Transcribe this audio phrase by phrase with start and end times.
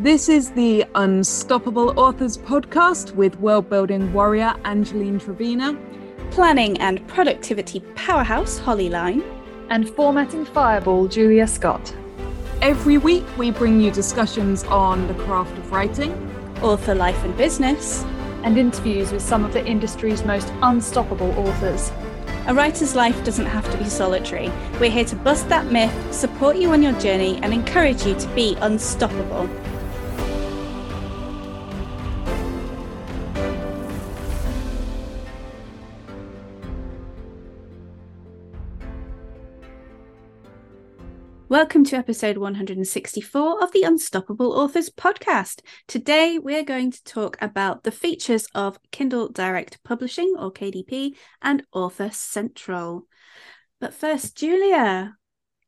[0.00, 5.78] This is the Unstoppable Authors podcast with world building warrior Angeline Trevena,
[6.30, 9.22] planning and productivity powerhouse Holly Lyne,
[9.68, 11.94] and formatting fireball Julia Scott.
[12.62, 16.14] Every week, we bring you discussions on the craft of writing,
[16.62, 18.02] author life and business,
[18.42, 21.92] and interviews with some of the industry's most unstoppable authors.
[22.46, 24.50] A writer's life doesn't have to be solitary.
[24.80, 28.28] We're here to bust that myth, support you on your journey, and encourage you to
[28.28, 29.46] be unstoppable.
[41.60, 45.60] Welcome to episode 164 of the Unstoppable Authors podcast.
[45.86, 51.62] Today we're going to talk about the features of Kindle Direct Publishing or KDP and
[51.74, 53.06] Author Central.
[53.78, 55.18] But first, Julia.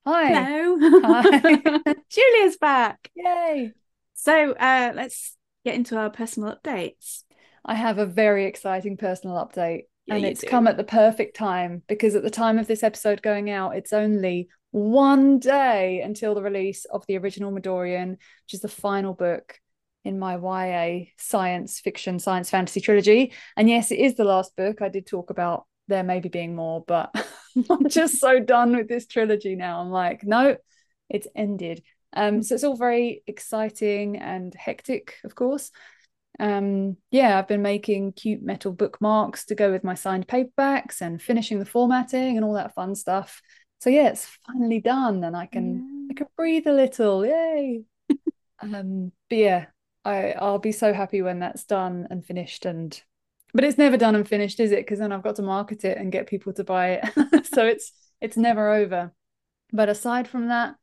[0.06, 0.33] Hi.
[0.33, 0.78] Hello.
[0.80, 1.83] Hi.
[2.09, 3.11] Julia's back.
[3.14, 3.72] Yay.
[4.14, 7.25] So uh, let's get into our personal updates.
[7.66, 9.83] I have a very exciting personal update.
[10.06, 10.47] Yeah, and it's do.
[10.47, 13.92] come at the perfect time because at the time of this episode going out, it's
[13.92, 19.59] only one day until the release of the original Midorian, which is the final book
[20.05, 23.33] in my YA science fiction, science fantasy trilogy.
[23.56, 24.83] And yes, it is the last book.
[24.83, 27.15] I did talk about there maybe being more, but
[27.70, 29.81] I'm just so done with this trilogy now.
[29.81, 30.56] I'm like, no,
[31.09, 31.83] it's ended.
[32.15, 35.70] Um, so it's all very exciting and hectic, of course.
[36.41, 41.20] Um, yeah, I've been making cute metal bookmarks to go with my signed paperbacks and
[41.20, 43.43] finishing the formatting and all that fun stuff
[43.83, 47.83] so yeah it's finally done and i can i can breathe a little yay.
[48.61, 49.66] Um but yeah
[50.05, 53.03] i i'll be so happy when that's done and finished and
[53.53, 54.84] but it's never done and finished is it?
[54.86, 57.47] Because then i've got to market it and get people to buy it.
[57.53, 59.12] So it's it's never over.
[59.72, 60.77] But aside from that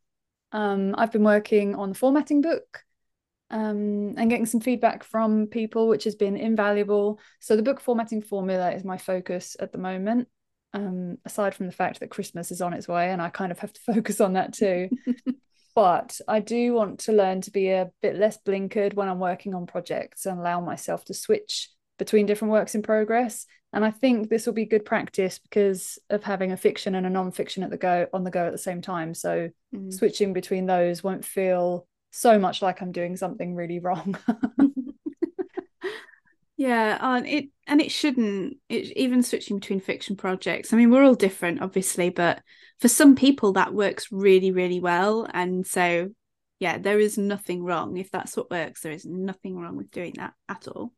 [0.52, 2.84] um i've been working on the formatting book
[3.50, 7.20] um, and getting some feedback from people, which has been invaluable.
[7.40, 10.28] So the book formatting formula is my focus at the moment
[10.74, 13.60] um, aside from the fact that Christmas is on its way and I kind of
[13.60, 14.90] have to focus on that too.
[15.76, 19.56] but I do want to learn to be a bit less blinkered when I'm working
[19.56, 23.46] on projects and allow myself to switch between different works in progress.
[23.72, 27.10] And I think this will be good practice because of having a fiction and a
[27.10, 29.14] non-fiction at the go on the go at the same time.
[29.14, 29.94] So Mm.
[29.94, 34.18] switching between those won't feel so much like I'm doing something really wrong.
[36.60, 38.58] Yeah, and it and it shouldn't.
[38.68, 40.74] It even switching between fiction projects.
[40.74, 42.42] I mean, we're all different, obviously, but
[42.82, 45.26] for some people that works really, really well.
[45.34, 46.10] And so,
[46.60, 48.82] yeah, there is nothing wrong if that's what works.
[48.82, 50.92] There is nothing wrong with doing that at all.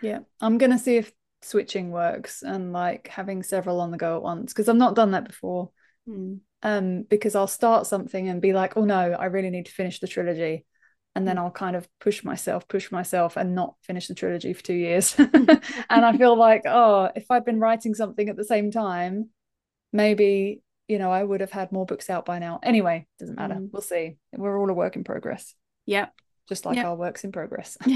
[0.00, 1.10] Yeah, I'm gonna see if
[1.42, 5.10] switching works and like having several on the go at once because I've not done
[5.10, 5.70] that before.
[6.08, 6.38] Mm.
[6.62, 9.98] Um, because I'll start something and be like, oh no, I really need to finish
[9.98, 10.64] the trilogy.
[11.18, 14.62] And then I'll kind of push myself, push myself, and not finish the trilogy for
[14.62, 15.14] two years.
[15.18, 19.30] and I feel like, oh, if I'd been writing something at the same time,
[19.92, 22.60] maybe, you know, I would have had more books out by now.
[22.62, 23.56] Anyway, doesn't matter.
[23.56, 23.70] Mm.
[23.72, 24.16] We'll see.
[24.32, 26.14] We're all a work in progress, Yep.
[26.48, 26.86] just like Yep.
[26.86, 27.76] our works in progress.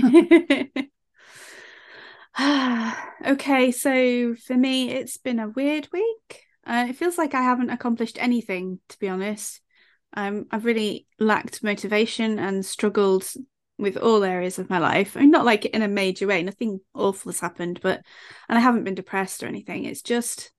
[3.24, 6.42] okay, so for me, it's been a weird week.
[6.66, 9.60] Uh, it feels like I haven't accomplished anything, to be honest.
[10.14, 13.30] Um, I've really lacked motivation and struggled
[13.78, 15.16] with all areas of my life.
[15.16, 18.02] I mean, not like in a major way, nothing awful has happened, but
[18.48, 19.84] and I haven't been depressed or anything.
[19.84, 20.52] It's just,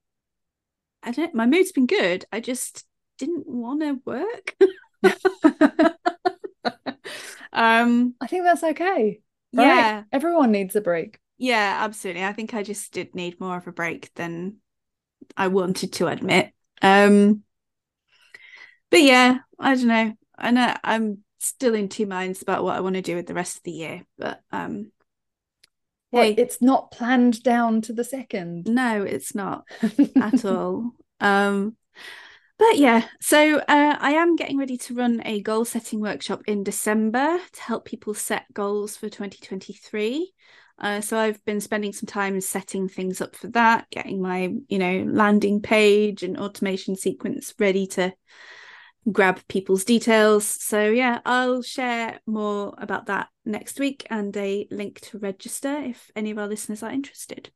[1.02, 1.34] I don't.
[1.34, 2.24] My mood's been good.
[2.32, 2.84] I just
[3.18, 4.56] didn't want to work.
[7.52, 9.20] um, I think that's okay.
[9.54, 9.66] right?
[9.66, 11.18] yeah, Everyone needs a break.
[11.38, 12.24] Yeah, absolutely.
[12.24, 14.56] I think I just did need more of a break than
[15.36, 16.52] I wanted to admit.
[16.82, 17.42] Um
[18.90, 20.14] but yeah, I don't know.
[20.36, 23.34] I know I'm still in two minds about what I want to do with the
[23.34, 24.92] rest of the year, but um
[26.10, 26.34] Well, Hey.
[26.38, 28.66] it's not planned down to the second.
[28.66, 29.64] no, it's not
[30.16, 30.92] at all.
[31.20, 31.76] Um
[32.56, 36.62] but yeah, so uh, I am getting ready to run a goal setting workshop in
[36.62, 40.32] December to help people set goals for 2023.
[40.78, 44.78] Uh, so I've been spending some time setting things up for that, getting my, you
[44.78, 48.12] know, landing page and automation sequence ready to
[49.10, 50.44] grab people's details.
[50.44, 56.10] So yeah, I'll share more about that next week and a link to register if
[56.16, 57.50] any of our listeners are interested.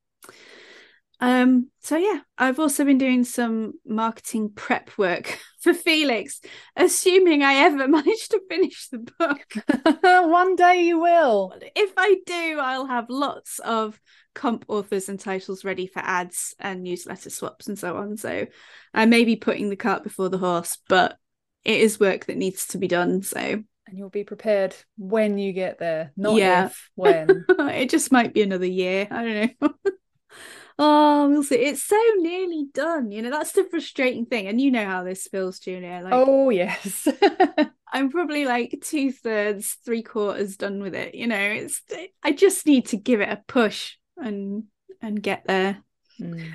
[1.20, 6.40] Um, so yeah, I've also been doing some marketing prep work for Felix,
[6.76, 10.00] assuming I ever manage to finish the book.
[10.30, 11.54] One day you will.
[11.74, 14.00] If I do, I'll have lots of
[14.34, 18.16] comp authors and titles ready for ads and newsletter swaps and so on.
[18.16, 18.46] So
[18.94, 21.16] I may be putting the cart before the horse, but
[21.64, 23.22] it is work that needs to be done.
[23.22, 26.66] So and you'll be prepared when you get there, not Yeah.
[26.66, 27.44] if, when.
[27.48, 29.08] it just might be another year.
[29.10, 29.92] I don't know.
[30.78, 31.56] oh, we'll see.
[31.56, 33.10] It's so nearly done.
[33.10, 34.46] You know, that's the frustrating thing.
[34.46, 36.02] And you know how this feels, Julia.
[36.04, 37.08] Like oh, yes.
[37.92, 41.14] I'm probably like two thirds, three quarters done with it.
[41.14, 41.82] You know, it's
[42.22, 44.64] I just need to give it a push and
[45.00, 45.82] and get there.
[46.20, 46.52] Mm.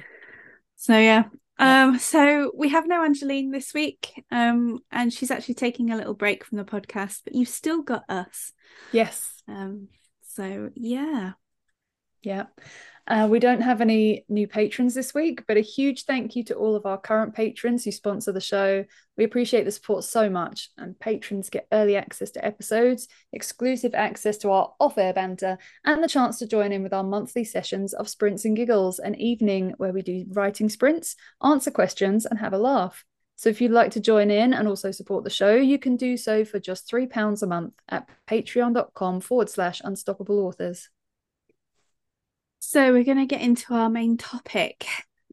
[0.76, 1.24] So yeah.
[1.60, 4.24] Um, so we have no Angeline this week.
[4.32, 8.04] Um, and she's actually taking a little break from the podcast, but you've still got
[8.10, 8.54] us.
[8.92, 9.42] Yes.
[9.48, 9.88] Um,
[10.24, 11.34] so yeah.
[12.22, 12.46] Yeah.
[13.06, 16.56] Uh, we don't have any new patrons this week, but a huge thank you to
[16.56, 18.86] all of our current patrons who sponsor the show.
[19.18, 24.38] We appreciate the support so much, and patrons get early access to episodes, exclusive access
[24.38, 27.94] to our off air banter, and the chance to join in with our monthly sessions
[27.94, 32.54] of Sprints and Giggles, an evening where we do writing sprints, answer questions, and have
[32.54, 33.04] a laugh.
[33.36, 36.16] So if you'd like to join in and also support the show, you can do
[36.16, 40.90] so for just £3 a month at patreon.com forward slash unstoppable authors.
[42.65, 44.88] So we're going to get into our main topic.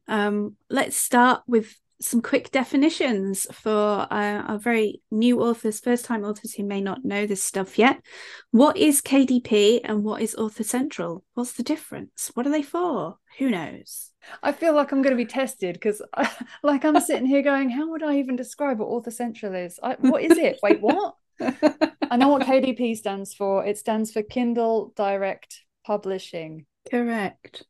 [0.08, 6.24] Um, let's start with some quick definitions for uh, our very new authors, first time
[6.24, 8.02] authors who may not know this stuff yet.
[8.50, 11.24] What is KDP and what is Author Central?
[11.34, 12.32] What's the difference?
[12.34, 13.18] What are they for?
[13.38, 14.10] Who knows?
[14.42, 16.02] I feel like I'm going to be tested because,
[16.64, 19.78] like, I'm sitting here going, "How would I even describe what Author Central is?
[19.80, 20.58] I, what is it?
[20.64, 23.64] Wait, what?" I know what KDP stands for.
[23.64, 26.66] It stands for Kindle Direct Publishing.
[26.90, 27.64] Correct.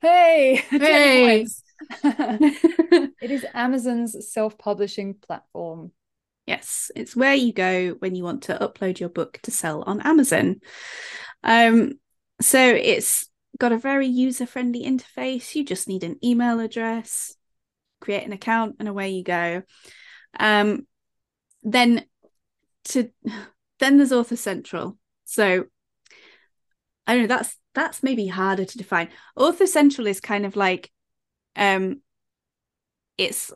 [0.00, 1.46] Hey, Hey.
[2.04, 5.92] it is Amazon's self-publishing platform.
[6.46, 10.00] Yes, it's where you go when you want to upload your book to sell on
[10.00, 10.60] Amazon.
[11.42, 11.94] Um,
[12.40, 13.28] so it's
[13.58, 15.54] got a very user-friendly interface.
[15.54, 17.34] You just need an email address,
[18.00, 19.62] create an account, and away you go.
[20.38, 20.86] Um,
[21.62, 22.04] then
[22.86, 23.10] to
[23.78, 24.98] then there's Author Central.
[25.24, 25.64] So
[27.06, 29.08] I don't know, that's that's maybe harder to define.
[29.36, 30.90] Author Central is kind of like
[31.56, 32.00] um
[33.18, 33.52] it's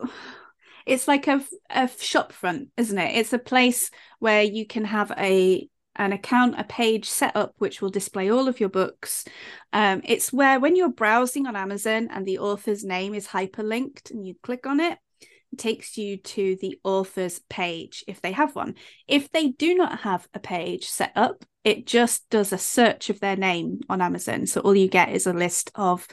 [0.85, 3.89] it's like a, a shop front isn't it it's a place
[4.19, 5.67] where you can have a
[5.97, 9.25] an account a page set up which will display all of your books
[9.73, 14.27] um, it's where when you're browsing on amazon and the author's name is hyperlinked and
[14.27, 14.99] you click on it it
[15.57, 18.75] takes you to the author's page if they have one
[19.07, 23.19] if they do not have a page set up it just does a search of
[23.19, 26.07] their name on amazon so all you get is a list of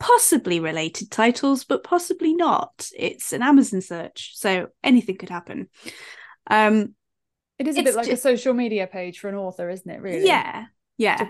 [0.00, 2.88] possibly related titles, but possibly not.
[2.98, 5.68] It's an Amazon search, so anything could happen.
[6.50, 6.94] Um,
[7.58, 10.02] It is a bit like a social media page for an author, isn't it?
[10.02, 10.26] Really?
[10.26, 10.66] yeah,
[10.98, 11.28] yeah, So-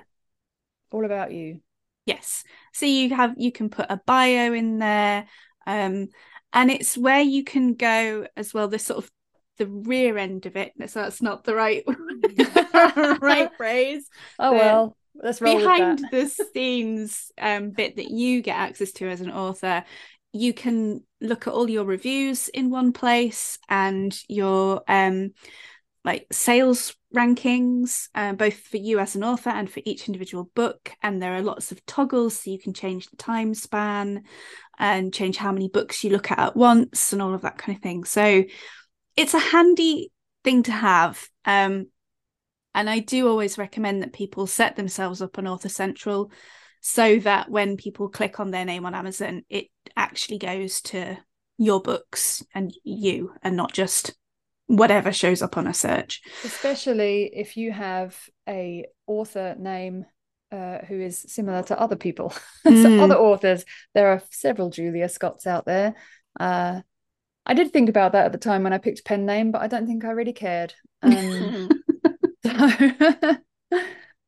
[0.93, 1.61] All about you.
[2.07, 2.43] yes.
[2.73, 5.27] So you have you can put a bio in there,
[5.67, 6.09] um,
[6.55, 8.69] and it's where you can go as well.
[8.69, 9.11] The sort of
[9.59, 10.73] the rear end of it.
[10.87, 11.85] So that's not the right
[13.21, 14.09] right phrase.
[14.39, 19.21] Oh well, let's roll behind the scenes um, bit that you get access to as
[19.21, 19.85] an author
[20.35, 25.33] you can look at all your reviews in one place and your um
[26.05, 30.93] like sales rankings uh, both for you as an author and for each individual book
[31.03, 34.25] and there are lots of toggles so you can change the time span
[34.79, 37.77] and change how many books you look at at once and all of that kind
[37.77, 38.45] of thing so
[39.17, 40.11] it's a handy
[40.43, 41.87] thing to have um
[42.75, 46.33] and I do always recommend that people set themselves up on Author Central
[46.81, 51.17] so that when people click on their name on Amazon, it actually goes to
[51.57, 54.15] your books and you and not just
[54.67, 56.21] whatever shows up on a search.
[56.45, 60.05] especially if you have a author name
[60.55, 62.31] uh, who is similar to other people
[62.65, 63.01] so Mm.
[63.03, 65.95] other authors there are several julia scotts out there
[66.41, 66.81] uh,
[67.47, 69.67] i did think about that at the time when i picked pen name but i
[69.67, 71.69] don't think i really cared um,
[72.45, 73.37] so-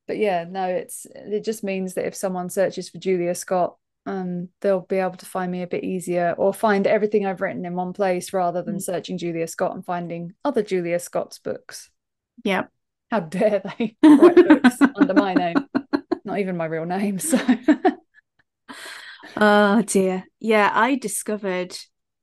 [0.09, 3.77] but yeah no it's it just means that if someone searches for julia scott
[4.09, 7.67] um, they'll be able to find me a bit easier or find everything I've written
[7.67, 8.83] in one place rather than Mm.
[8.83, 11.91] searching Julia Scott and finding other Julia Scott's books.
[12.45, 12.67] yeah.
[13.11, 15.57] How dare they write books under my name?
[16.27, 17.19] Not even my real name.
[17.27, 17.39] So
[19.37, 20.25] Oh dear.
[20.41, 21.77] Yeah, I discovered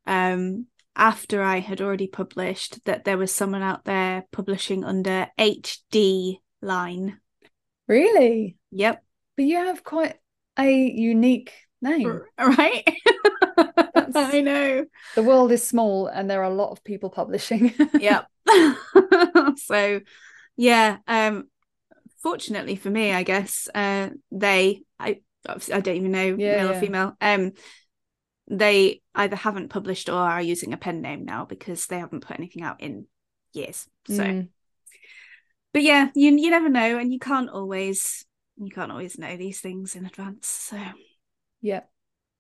[0.06, 6.40] um after I had already published that there was someone out there publishing under HD
[6.62, 7.20] Lyne.
[7.88, 9.04] really, Yep.
[9.36, 10.16] but you have quite
[10.60, 12.22] a unique name.
[12.38, 12.84] Right?
[14.16, 14.86] I know.
[15.16, 17.74] The world is small, and there are a lot of people publishing.
[18.00, 18.28] yep
[19.58, 20.02] so
[20.58, 21.48] yeah um
[22.24, 26.74] fortunately for me i guess uh they i i don't even know Yeah, male or
[26.74, 27.52] female um
[28.50, 32.38] they either haven't published or are using a pen name now because they haven't put
[32.38, 33.06] anything out in
[33.54, 34.48] years so Mm.
[35.74, 38.26] but yeah, you you never know, and you can't always
[38.58, 40.48] you can't always know these things in advance.
[40.48, 40.80] So
[41.62, 41.82] yeah,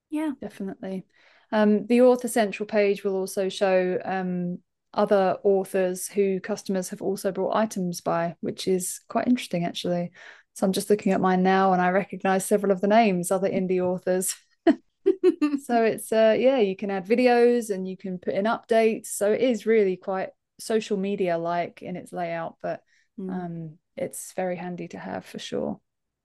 [0.09, 1.05] yeah, definitely.
[1.51, 4.59] Um, the author central page will also show um,
[4.93, 10.11] other authors who customers have also brought items by, which is quite interesting actually.
[10.53, 13.49] So I'm just looking at mine now and I recognize several of the names, other
[13.49, 14.35] indie authors.
[14.67, 19.07] so it's uh yeah, you can add videos and you can put in updates.
[19.07, 22.81] So it is really quite social media like in its layout, but
[23.19, 23.31] mm.
[23.31, 25.79] um it's very handy to have for sure.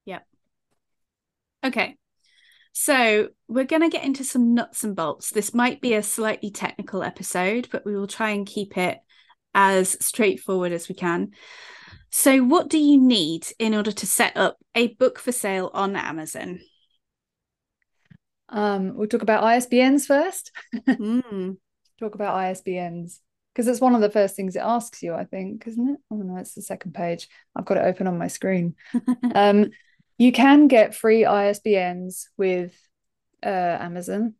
[0.04, 0.20] Yeah.
[1.64, 1.96] Okay.
[2.80, 5.30] So, we're going to get into some nuts and bolts.
[5.30, 8.98] This might be a slightly technical episode, but we will try and keep it
[9.52, 11.32] as straightforward as we can.
[12.12, 15.96] So, what do you need in order to set up a book for sale on
[15.96, 16.60] Amazon?
[18.48, 20.52] Um, we'll talk about ISBNs first.
[20.76, 21.56] mm.
[21.98, 23.18] Talk about ISBNs
[23.52, 25.98] because it's one of the first things it asks you, I think, isn't it?
[26.12, 27.28] Oh no, it's the second page.
[27.56, 28.76] I've got it open on my screen.
[29.34, 29.70] um,
[30.18, 32.76] you can get free ISBNs with
[33.44, 34.34] uh, Amazon,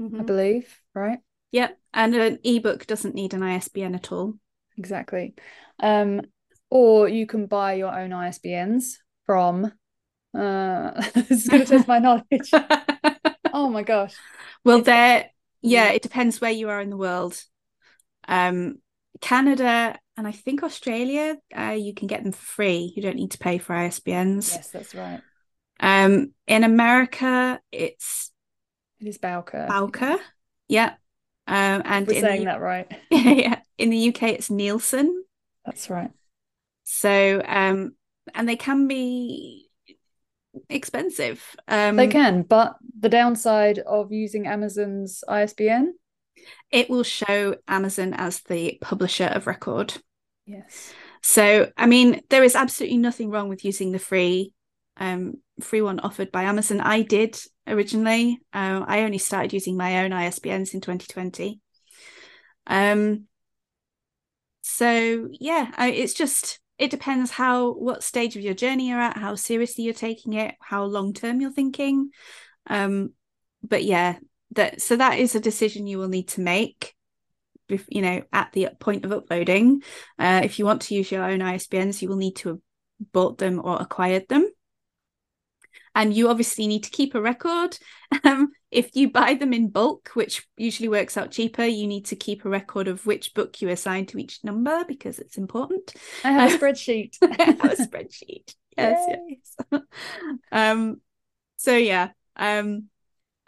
[0.00, 0.20] mm-hmm.
[0.20, 1.18] I believe, right?
[1.52, 1.78] Yep.
[1.94, 4.34] And an ebook doesn't need an ISBN at all.
[4.78, 5.34] Exactly.
[5.82, 6.22] Um,
[6.70, 8.94] or you can buy your own ISBNs
[9.26, 9.70] from
[10.34, 12.50] uh this is gonna test my knowledge.
[13.52, 14.14] oh my gosh.
[14.64, 17.38] Well there yeah, it depends where you are in the world.
[18.26, 18.76] Um
[19.20, 22.92] Canada and I think Australia, uh, you can get them for free.
[22.94, 24.52] You don't need to pay for ISBNs.
[24.54, 25.20] Yes, that's right.
[25.80, 28.30] Um, in America, it's
[29.00, 29.66] it is Bowker.
[29.68, 30.16] Bowker,
[30.68, 30.94] yeah.
[31.46, 32.90] Um, and we're saying the, that right.
[33.10, 35.24] yeah, in the UK, it's Nielsen.
[35.64, 36.10] That's right.
[36.84, 37.94] So, um,
[38.34, 39.70] and they can be
[40.68, 41.42] expensive.
[41.66, 45.94] Um, they can, but the downside of using Amazon's ISBN
[46.70, 49.94] it will show Amazon as the publisher of record.
[50.46, 50.92] Yes.
[51.22, 54.52] So, I mean, there is absolutely nothing wrong with using the free
[54.98, 56.80] um free one offered by Amazon.
[56.80, 58.40] I did originally.
[58.52, 61.60] Uh, I only started using my own ISBNs in 2020.
[62.66, 63.26] Um
[64.62, 69.16] so yeah, I, it's just it depends how what stage of your journey you're at,
[69.16, 72.10] how seriously you're taking it, how long term you're thinking.
[72.66, 73.12] Um
[73.62, 74.18] but yeah,
[74.52, 76.94] that so that is a decision you will need to make
[77.88, 79.82] you know at the point of uploading.
[80.18, 82.58] Uh, if you want to use your own isbns you will need to have
[83.12, 84.48] bought them or acquired them.
[85.94, 87.78] And you obviously need to keep a record.
[88.24, 92.14] Um, if you buy them in bulk which usually works out cheaper you need to
[92.14, 95.94] keep a record of which book you assign to each number because it's important.
[96.22, 97.16] I have a spreadsheet.
[97.22, 98.54] I have a spreadsheet.
[98.76, 99.82] Yes yes.
[100.50, 101.00] Um
[101.56, 102.90] so yeah um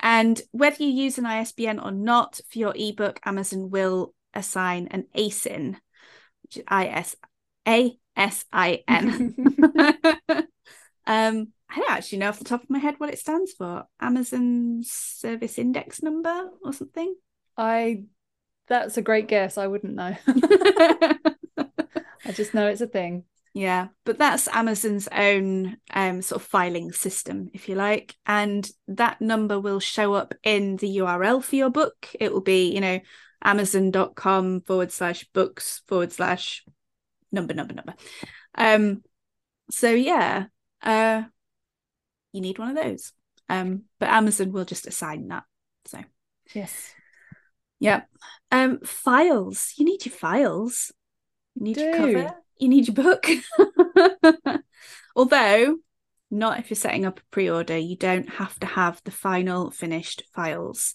[0.04, 5.06] and whether you use an ISBN or not for your ebook, Amazon will assign an
[5.16, 5.76] ASIN,
[6.42, 7.16] which is I S
[7.66, 9.34] A S I N.
[11.06, 13.84] um, I don't actually know off the top of my head what it stands for.
[13.98, 17.14] Amazon Service Index Number or something.
[17.56, 18.04] I
[18.68, 19.56] that's a great guess.
[19.56, 20.14] I wouldn't know.
[22.26, 23.24] I just know it's a thing.
[23.54, 28.16] Yeah, but that's Amazon's own um, sort of filing system, if you like.
[28.26, 32.08] And that number will show up in the URL for your book.
[32.18, 32.98] It will be, you know,
[33.44, 36.64] amazon.com forward slash books forward slash
[37.30, 37.94] number, number, number.
[38.56, 39.04] Um,
[39.70, 40.46] so yeah,
[40.82, 41.22] uh,
[42.32, 43.12] you need one of those.
[43.48, 45.44] Um, but Amazon will just assign that.
[45.84, 46.00] So
[46.52, 46.92] yes.
[47.78, 48.02] Yeah.
[48.50, 49.74] Um, files.
[49.78, 50.90] You need your files.
[51.54, 51.82] You need Do.
[51.82, 53.26] your cover you need your book.
[55.16, 55.76] Although,
[56.30, 59.70] not if you're setting up a pre order, you don't have to have the final
[59.70, 60.94] finished files.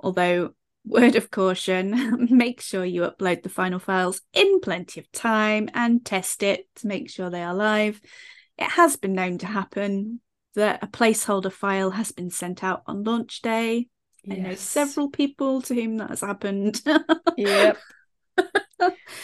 [0.00, 0.50] Although,
[0.84, 6.04] word of caution, make sure you upload the final files in plenty of time and
[6.04, 8.00] test it to make sure they are live.
[8.56, 10.20] It has been known to happen
[10.54, 13.88] that a placeholder file has been sent out on launch day.
[14.24, 14.38] Yes.
[14.38, 16.82] I know several people to whom that has happened.
[17.36, 17.78] yep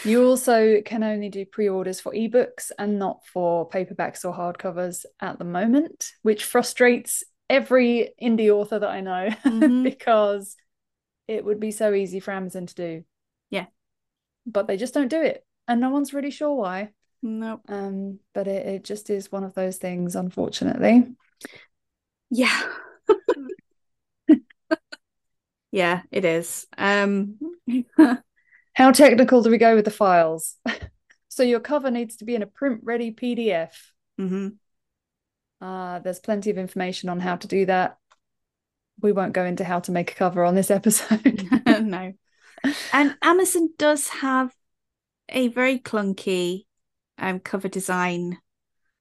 [0.04, 5.38] you also can only do pre-orders for ebooks and not for paperbacks or hardcovers at
[5.38, 9.82] the moment, which frustrates every indie author that I know mm-hmm.
[9.84, 10.56] because
[11.28, 13.04] it would be so easy for Amazon to do.
[13.50, 13.66] Yeah.
[14.46, 15.44] But they just don't do it.
[15.66, 16.90] And no one's really sure why.
[17.22, 17.46] No.
[17.46, 17.60] Nope.
[17.68, 21.14] Um, but it, it just is one of those things, unfortunately.
[22.30, 22.62] Yeah.
[25.70, 26.66] yeah, it is.
[26.76, 27.38] Um
[28.74, 30.56] How technical do we go with the files?
[31.28, 33.70] so your cover needs to be in a print ready PDF.
[34.20, 34.48] Mm-hmm.
[35.64, 37.98] Uh, there's plenty of information on how to do that.
[39.00, 41.48] We won't go into how to make a cover on this episode.
[41.66, 42.12] no.
[42.92, 44.52] And Amazon does have
[45.28, 46.66] a very clunky
[47.18, 48.38] um, cover design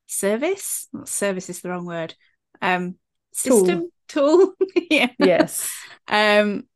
[0.07, 0.87] service.
[1.05, 2.15] Service is the wrong word.
[2.61, 2.95] Um,
[3.33, 4.53] system tool.
[4.89, 5.09] yeah.
[5.19, 5.69] Yes.
[6.07, 6.67] Um,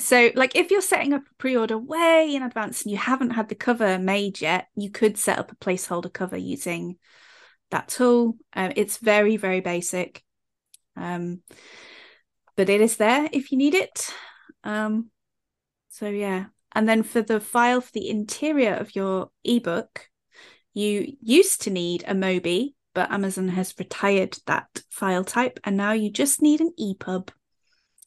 [0.00, 3.48] so like if you're setting up a pre-order way in advance and you haven't had
[3.48, 6.96] the cover made yet, you could set up a placeholder cover using
[7.70, 8.36] that tool.
[8.52, 10.22] Um, it's very very basic,
[10.96, 11.42] um,
[12.56, 14.12] but it is there if you need it.
[14.64, 15.10] Um,
[15.88, 20.08] so yeah, and then for the file for the interior of your ebook,
[20.72, 25.92] you used to need a Mobi, but Amazon has retired that file type, and now
[25.92, 27.30] you just need an EPUB,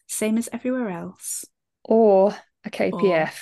[0.08, 1.46] same as everywhere else.
[1.84, 2.36] Or
[2.66, 3.34] a KPF.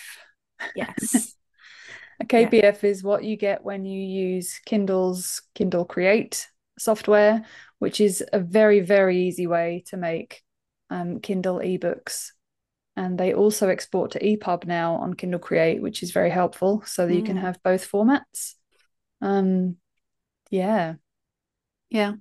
[0.59, 1.35] Or, yes.
[2.19, 2.89] a KPF yeah.
[2.89, 7.45] is what you get when you use Kindle's Kindle Create software,
[7.79, 10.41] which is a very, very easy way to make
[10.89, 12.29] um, Kindle ebooks.
[12.95, 17.07] And they also export to EPUB now on Kindle Create, which is very helpful so
[17.07, 17.17] that mm.
[17.17, 17.41] you can mm.
[17.41, 18.55] have both formats.
[19.21, 19.77] Um,
[20.49, 20.95] yeah.
[21.89, 22.13] Yeah.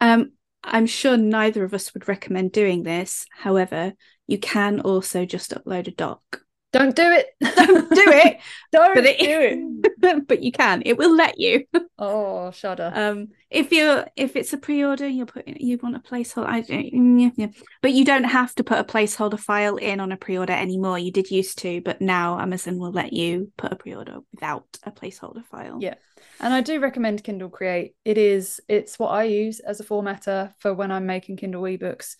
[0.00, 0.32] Um,
[0.64, 3.26] I'm sure neither of us would recommend doing this.
[3.30, 3.92] However,
[4.26, 6.40] you can also just upload a doc.
[6.72, 7.26] Don't do it.
[7.56, 8.40] Don't do it.
[8.72, 10.26] Don't but it, do it.
[10.26, 10.82] but you can.
[10.84, 11.66] It will let you.
[12.00, 12.90] oh, shudder.
[12.92, 16.48] Um, if you're if it's a pre-order, you're putting you want a placeholder.
[16.48, 17.46] I don't, yeah, yeah.
[17.80, 20.98] But you don't have to put a placeholder file in on a pre-order anymore.
[20.98, 24.90] You did used to, but now Amazon will let you put a pre-order without a
[24.90, 25.78] placeholder file.
[25.80, 25.94] Yeah.
[26.40, 27.94] And I do recommend Kindle Create.
[28.04, 32.16] It is it's what I use as a formatter for when I'm making Kindle ebooks.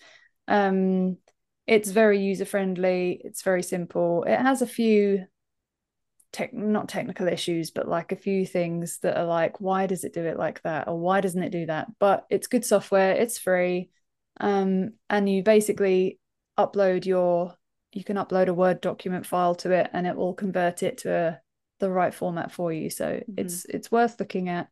[0.47, 1.17] Um
[1.67, 5.25] it's very user friendly it's very simple it has a few
[6.31, 10.13] tech not technical issues but like a few things that are like why does it
[10.13, 13.37] do it like that or why doesn't it do that but it's good software it's
[13.37, 13.89] free
[14.41, 16.19] um and you basically
[16.57, 17.55] upload your
[17.93, 21.11] you can upload a word document file to it and it will convert it to
[21.11, 21.39] a,
[21.79, 22.89] the right format for you.
[22.89, 23.33] So mm-hmm.
[23.37, 24.69] it's it's worth looking at.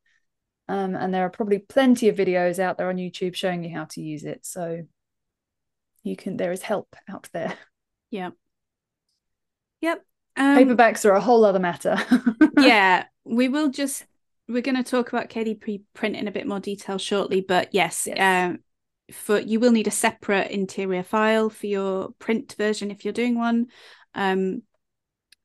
[0.67, 3.86] Um and there are probably plenty of videos out there on YouTube showing you how
[3.86, 4.45] to use it.
[4.45, 4.84] So
[6.04, 7.54] you can there is help out there.
[8.12, 8.30] Yeah
[9.82, 10.06] yep.
[10.38, 11.97] Um, paperbacks are a whole other matter.
[12.60, 14.06] Yeah we will just
[14.47, 18.06] we're going to talk about kdp print in a bit more detail shortly but yes,
[18.06, 18.19] yes.
[18.19, 18.60] um
[19.12, 23.38] for you will need a separate interior file for your print version if you're doing
[23.38, 23.67] one.
[24.15, 24.62] Um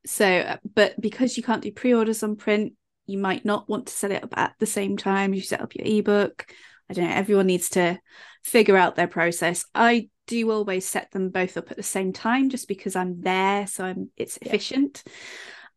[0.09, 2.73] so but because you can't do pre-orders on print
[3.09, 5.35] you might not want to set it up at the same time.
[5.35, 6.47] You set up your ebook.
[6.89, 7.99] I don't know everyone needs to
[8.45, 9.65] figure out their process.
[9.75, 13.67] I do always set them both up at the same time just because I'm there
[13.67, 15.03] so I'm it's efficient.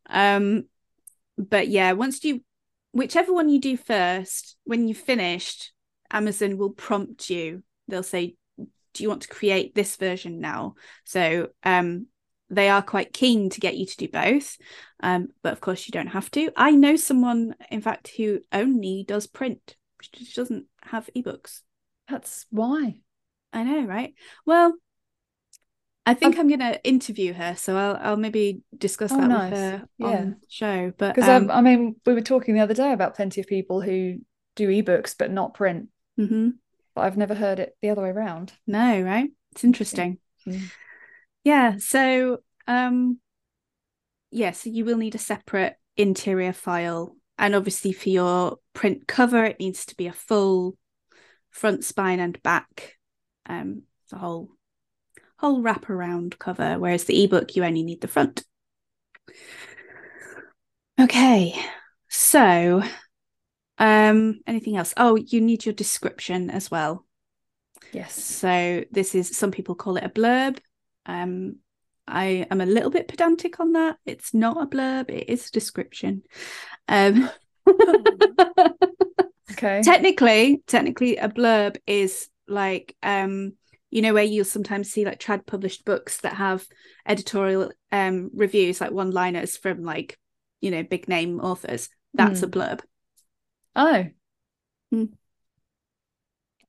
[0.08, 0.36] Yeah.
[0.36, 0.64] um
[1.38, 2.42] but yeah once you
[2.92, 5.72] whichever one you do first when you've finished
[6.10, 7.62] Amazon will prompt you.
[7.88, 10.74] They'll say do you want to create this version now?
[11.04, 12.08] So um
[12.52, 14.56] they are quite keen to get you to do both
[15.02, 19.04] um but of course you don't have to I know someone in fact who only
[19.06, 21.60] does print she doesn't have ebooks
[22.08, 22.96] that's why
[23.52, 24.14] I know, right?
[24.46, 24.74] Well,
[26.04, 29.28] I think I'm, I'm going to interview her, so I'll I'll maybe discuss oh, that
[29.28, 29.50] nice.
[29.50, 30.06] with her yeah.
[30.06, 30.92] on the show.
[30.96, 33.80] But because um, I mean, we were talking the other day about plenty of people
[33.80, 34.18] who
[34.56, 35.88] do ebooks but not print.
[36.18, 36.50] Mm-hmm.
[36.94, 38.52] But I've never heard it the other way around.
[38.66, 39.30] No, right?
[39.52, 40.18] It's interesting.
[40.46, 40.64] Mm-hmm.
[41.44, 41.76] Yeah.
[41.78, 43.18] So, um,
[44.30, 49.06] yes, yeah, so you will need a separate interior file, and obviously for your print
[49.06, 50.76] cover, it needs to be a full
[51.50, 52.96] front spine and back
[53.46, 54.50] um, the whole
[55.38, 58.44] whole wraparound cover, whereas the ebook you only need the front.
[61.00, 61.54] Okay,
[62.08, 62.82] so
[63.78, 64.94] um, anything else?
[64.96, 67.04] Oh, you need your description as well.
[67.92, 68.14] Yes.
[68.14, 70.58] So this is some people call it a blurb.
[71.06, 71.56] Um,
[72.06, 73.96] I am a little bit pedantic on that.
[74.06, 76.22] It's not a blurb; it is a description.
[76.88, 77.30] Um,
[79.52, 79.82] okay.
[79.82, 83.52] Technically, technically, a blurb is like um
[83.90, 86.66] you know where you'll sometimes see like trad published books that have
[87.06, 90.18] editorial um reviews like one liners from like
[90.60, 92.44] you know big name authors that's mm.
[92.44, 92.80] a blurb
[93.76, 94.06] oh
[94.92, 95.08] mm.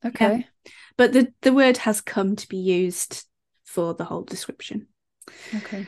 [0.06, 0.72] okay yeah.
[0.98, 3.26] but the the word has come to be used
[3.74, 4.88] for the whole description
[5.56, 5.88] okay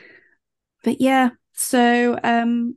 [0.82, 2.76] but yeah so um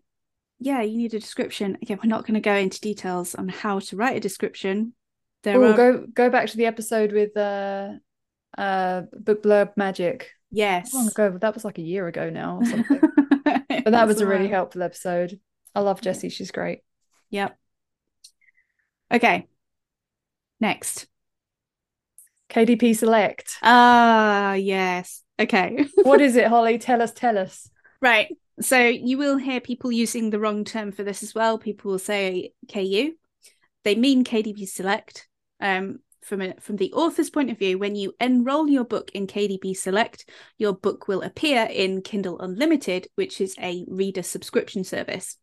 [0.59, 3.79] yeah you need a description again we're not going to go into details on how
[3.79, 4.93] to write a description
[5.43, 5.73] there Ooh, are...
[5.73, 7.91] go go back to the episode with uh
[8.57, 10.31] uh book blurb magic.
[10.51, 10.93] Yes.
[10.93, 11.37] long ago?
[11.39, 12.99] That was like a year ago now or something.
[13.43, 15.39] but that was a really helpful episode.
[15.75, 16.29] I love Jessie.
[16.29, 16.79] She's great.
[17.29, 17.55] Yep.
[19.13, 19.47] Okay.
[20.59, 21.07] Next.
[22.49, 23.57] KDP Select.
[23.61, 25.23] Ah, yes.
[25.39, 25.85] Okay.
[26.03, 26.77] what is it, Holly?
[26.77, 27.69] Tell us, tell us.
[28.01, 28.35] Right.
[28.61, 31.57] So you will hear people using the wrong term for this as well.
[31.57, 33.13] People will say KU.
[33.83, 35.27] They mean KDP Select.
[35.61, 39.25] Um, from a, from the author's point of view, when you enroll your book in
[39.25, 45.37] KDP Select, your book will appear in Kindle Unlimited, which is a reader subscription service.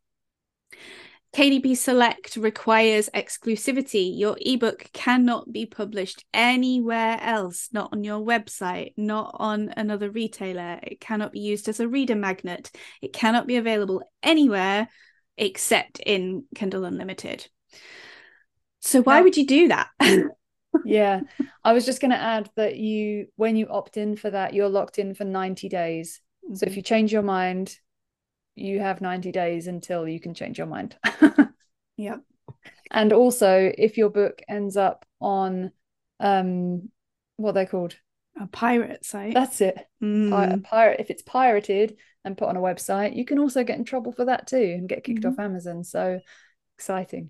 [1.35, 4.17] KDP Select requires exclusivity.
[4.17, 10.79] Your ebook cannot be published anywhere else, not on your website, not on another retailer.
[10.81, 12.71] It cannot be used as a reader magnet.
[13.01, 14.87] It cannot be available anywhere
[15.37, 17.47] except in Kindle Unlimited.
[18.79, 19.89] So why would you do that?
[20.85, 21.21] yeah.
[21.63, 24.69] I was just going to add that you when you opt in for that, you're
[24.69, 26.21] locked in for 90 days.
[26.45, 26.55] Mm-hmm.
[26.55, 26.77] So if mm-hmm.
[26.77, 27.77] you change your mind,
[28.57, 30.97] you have 90 days until you can change your mind.
[31.97, 32.17] yeah.
[32.91, 35.71] And also, if your book ends up on
[36.19, 36.89] um
[37.35, 37.95] what they're called
[38.39, 39.33] a pirate site.
[39.33, 39.77] That's it.
[40.01, 40.53] Mm.
[40.53, 40.99] a pirate.
[40.99, 44.25] If it's pirated and put on a website, you can also get in trouble for
[44.25, 45.33] that too and get kicked mm-hmm.
[45.33, 45.83] off Amazon.
[45.83, 46.19] So
[46.77, 47.29] exciting.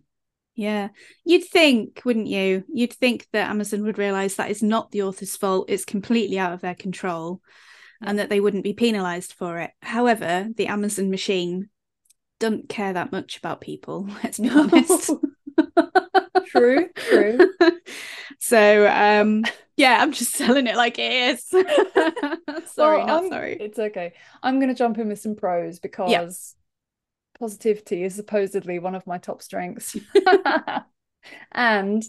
[0.56, 0.90] Yeah.
[1.24, 2.64] You'd think, wouldn't you?
[2.74, 5.70] You'd think that Amazon would realize that is not the author's fault.
[5.70, 7.42] It's completely out of their control
[8.02, 9.72] and that they wouldn't be penalized for it.
[9.82, 11.70] However, the Amazon machine
[12.40, 15.12] doesn't care that much about people, let's be honest.
[16.48, 17.40] true, true.
[18.40, 19.44] so um
[19.76, 21.44] yeah, I'm just selling it like it is.
[21.46, 23.58] sorry, well, not I'm, sorry.
[23.60, 24.14] It's okay.
[24.42, 26.30] I'm gonna jump in with some pros because yeah.
[27.40, 29.96] positivity is supposedly one of my top strengths.
[31.52, 32.04] and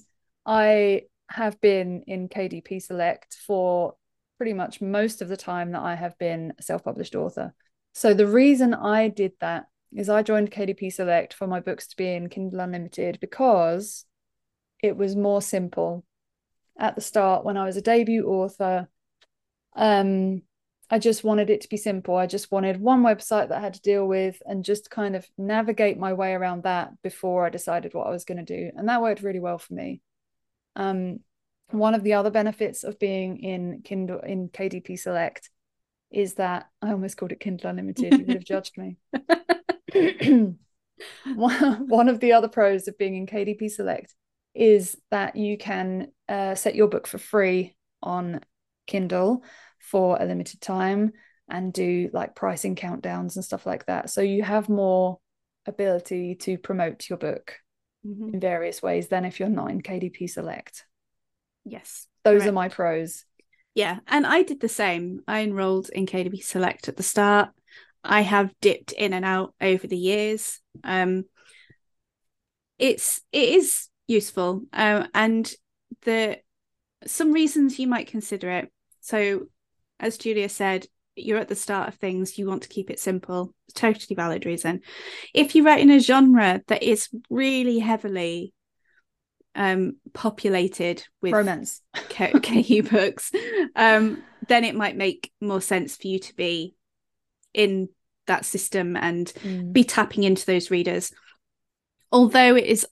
[0.47, 3.95] I have been in KDP Select for
[4.39, 7.55] pretty much most of the time that I have been a self published author.
[7.93, 11.97] So the reason I did that is I joined KDP Select for my books to
[11.97, 14.07] be in Kindle Unlimited because
[14.83, 16.05] it was more simple.
[16.79, 18.89] At the start, when I was a debut author,
[19.75, 20.43] um,
[20.91, 22.17] I just wanted it to be simple.
[22.17, 25.27] I just wanted one website that I had to deal with and just kind of
[25.37, 28.71] navigate my way around that before I decided what I was going to do.
[28.77, 30.01] And that worked really well for me.
[30.77, 31.21] Um,
[31.71, 35.51] one of the other benefits of being in Kindle in KDP Select
[36.11, 38.13] is that I almost called it Kindle Unlimited.
[38.13, 38.97] You would have judged me.
[41.35, 44.15] one of the other pros of being in KDP Select
[44.55, 48.41] is that you can uh, set your book for free on
[48.87, 49.45] Kindle
[49.79, 51.13] for a limited time
[51.49, 54.11] and do like pricing countdowns and stuff like that.
[54.11, 55.19] So you have more
[55.67, 57.55] ability to promote your book
[58.07, 58.35] mm-hmm.
[58.35, 60.85] in various ways than if you're not in KDP Select.
[61.65, 62.07] Yes.
[62.25, 62.49] Those correct.
[62.49, 63.25] are my pros.
[63.75, 63.99] Yeah.
[64.07, 65.21] And I did the same.
[65.29, 67.51] I enrolled in KDP Select at the start.
[68.03, 70.61] I have dipped in and out over the years.
[70.85, 71.25] Um
[72.79, 74.63] it's it is useful.
[74.73, 75.53] Um and
[76.03, 76.39] the
[77.07, 78.73] some reasons you might consider it.
[79.01, 79.47] So
[80.01, 83.55] as Julia said, you're at the start of things, you want to keep it simple.
[83.75, 84.81] Totally valid reason.
[85.35, 88.53] If you write in a genre that is really heavily
[89.59, 93.33] um, populated with romance KU books,
[93.75, 96.77] um, then it might make more sense for you to be
[97.53, 97.89] in
[98.29, 99.73] that system and mm.
[99.73, 101.13] be tapping into those readers.
[102.13, 102.87] Although it is,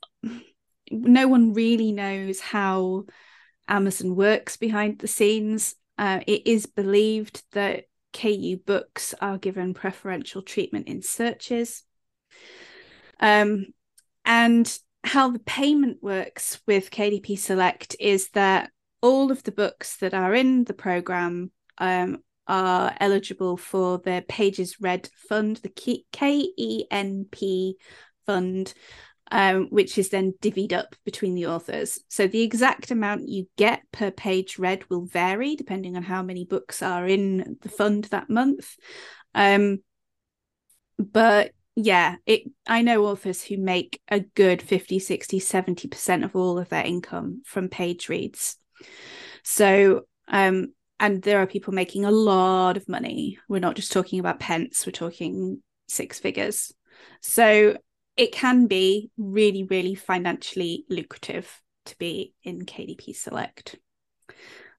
[0.90, 3.04] no one really knows how
[3.68, 5.76] Amazon works behind the scenes.
[5.96, 11.84] Uh, it is believed that KU books are given preferential treatment in searches.
[13.20, 13.66] Um,
[14.24, 20.14] and how the payment works with KDP Select is that all of the books that
[20.14, 27.74] are in the program um, are eligible for the Pages Read Fund, the KENP
[28.26, 28.74] fund,
[29.30, 32.00] um, which is then divvied up between the authors.
[32.08, 36.44] So the exact amount you get per page read will vary depending on how many
[36.44, 38.74] books are in the fund that month.
[39.34, 39.78] Um,
[40.98, 46.58] but yeah it i know authors who make a good 50 60 70% of all
[46.58, 48.56] of their income from page reads.
[49.44, 53.38] So um and there are people making a lot of money.
[53.50, 56.72] We're not just talking about pence we're talking six figures.
[57.20, 57.76] So
[58.16, 63.76] it can be really really financially lucrative to be in kdp select.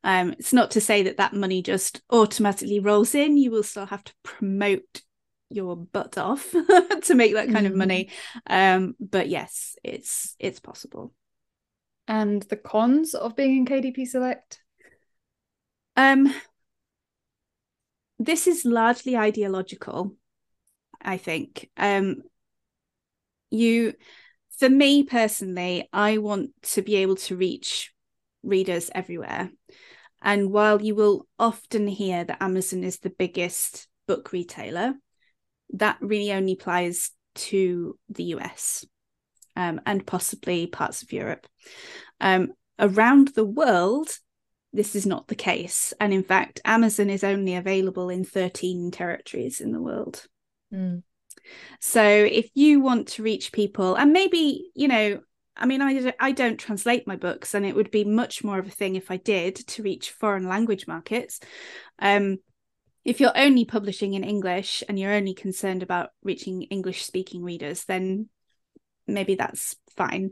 [0.03, 3.35] Um, it's not to say that that money just automatically rolls in.
[3.35, 5.01] You will still have to promote
[5.49, 6.51] your butt off
[7.03, 7.71] to make that kind mm.
[7.71, 8.09] of money.
[8.47, 11.13] Um but yes it's it's possible.
[12.07, 14.61] And the cons of being in kdp select?
[15.95, 16.33] Um
[18.19, 20.15] this is largely ideological
[21.01, 21.69] i think.
[21.77, 22.23] Um
[23.49, 23.93] you
[24.59, 27.93] for me personally i want to be able to reach
[28.43, 29.51] readers everywhere.
[30.21, 34.95] And while you will often hear that amazon is the biggest book retailer
[35.73, 38.85] that really only applies to the US
[39.55, 41.47] um, and possibly parts of Europe.
[42.19, 44.09] Um, around the world,
[44.73, 45.93] this is not the case.
[45.99, 50.25] And in fact, Amazon is only available in 13 territories in the world.
[50.73, 51.03] Mm.
[51.79, 55.21] So if you want to reach people, and maybe, you know,
[55.55, 58.67] I mean, I, I don't translate my books, and it would be much more of
[58.67, 61.39] a thing if I did to reach foreign language markets.
[61.99, 62.37] Um,
[63.07, 67.85] if you're only publishing in English and you're only concerned about reaching English speaking readers,
[67.85, 68.27] then
[69.07, 70.31] maybe that's fine.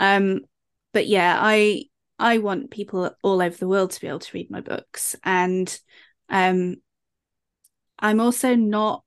[0.00, 0.40] Um,
[0.92, 1.84] but yeah, I
[2.18, 5.80] I want people all over the world to be able to read my books, and
[6.28, 6.78] um,
[7.96, 9.04] I'm also not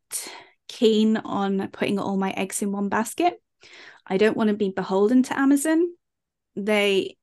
[0.70, 3.34] keen on putting all my eggs in one basket.
[4.08, 5.94] I don't want to be beholden to Amazon.
[6.56, 7.18] They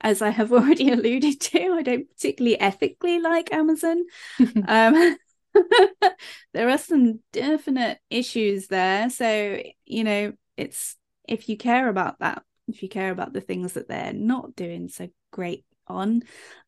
[0.00, 4.04] as I have already alluded to, I don't particularly ethically like Amazon.
[4.68, 5.16] um,
[6.52, 9.10] there are some definite issues there.
[9.10, 10.96] So, you know, it's
[11.28, 14.88] if you care about that, if you care about the things that they're not doing
[14.88, 16.22] so great on,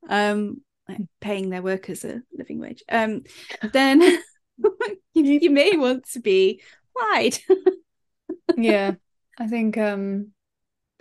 [0.08, 3.22] um, like paying their workers a living wage, um,
[3.72, 4.00] then
[5.14, 6.60] you, you may want to be
[6.94, 7.38] wide.
[8.56, 8.94] yeah,
[9.38, 10.32] I think um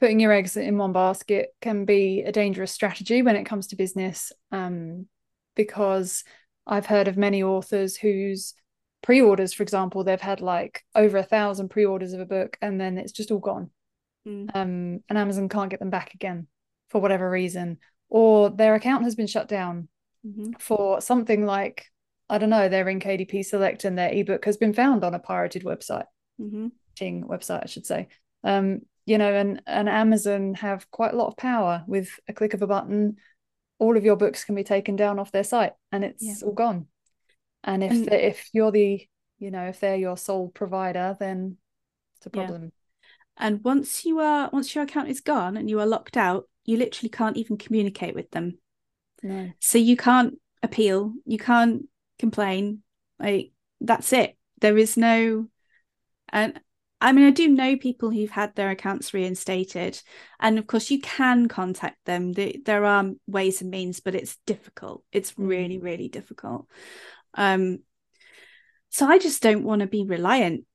[0.01, 3.75] putting your eggs in one basket can be a dangerous strategy when it comes to
[3.75, 5.05] business um,
[5.55, 6.23] because
[6.65, 8.55] I've heard of many authors whose
[9.03, 12.97] pre-orders, for example, they've had like over a thousand pre-orders of a book and then
[12.97, 13.69] it's just all gone.
[14.27, 14.49] Mm.
[14.55, 16.47] Um, and Amazon can't get them back again
[16.89, 17.77] for whatever reason,
[18.09, 19.87] or their account has been shut down
[20.25, 20.53] mm-hmm.
[20.59, 21.85] for something like
[22.27, 25.19] I don't know, they're in KDP Select and their ebook has been found on a
[25.19, 26.05] pirated website,
[26.39, 26.67] mm-hmm.
[26.99, 28.07] website, I should say.
[28.43, 32.53] Um, you know and and amazon have quite a lot of power with a click
[32.53, 33.17] of a button.
[33.79, 36.35] All of your books can be taken down off their site and it's yeah.
[36.45, 36.85] all gone.
[37.63, 39.07] And if and, if you're the
[39.39, 41.57] you know if they're your sole provider then
[42.17, 42.63] it's a problem.
[42.63, 43.47] Yeah.
[43.47, 46.77] and once you are once your account is gone and you are locked out you
[46.77, 48.59] literally can't even communicate with them.
[49.23, 49.51] No.
[49.59, 51.87] So you can't appeal you can't
[52.19, 52.83] complain
[53.19, 54.37] like that's it.
[54.59, 55.47] There is no
[56.29, 56.59] and
[57.01, 59.99] I mean, I do know people who've had their accounts reinstated,
[60.39, 62.33] and of course, you can contact them.
[62.33, 65.03] There are ways and means, but it's difficult.
[65.11, 65.83] It's really, mm.
[65.83, 66.67] really difficult.
[67.33, 67.79] Um,
[68.89, 70.65] so I just don't want to be reliant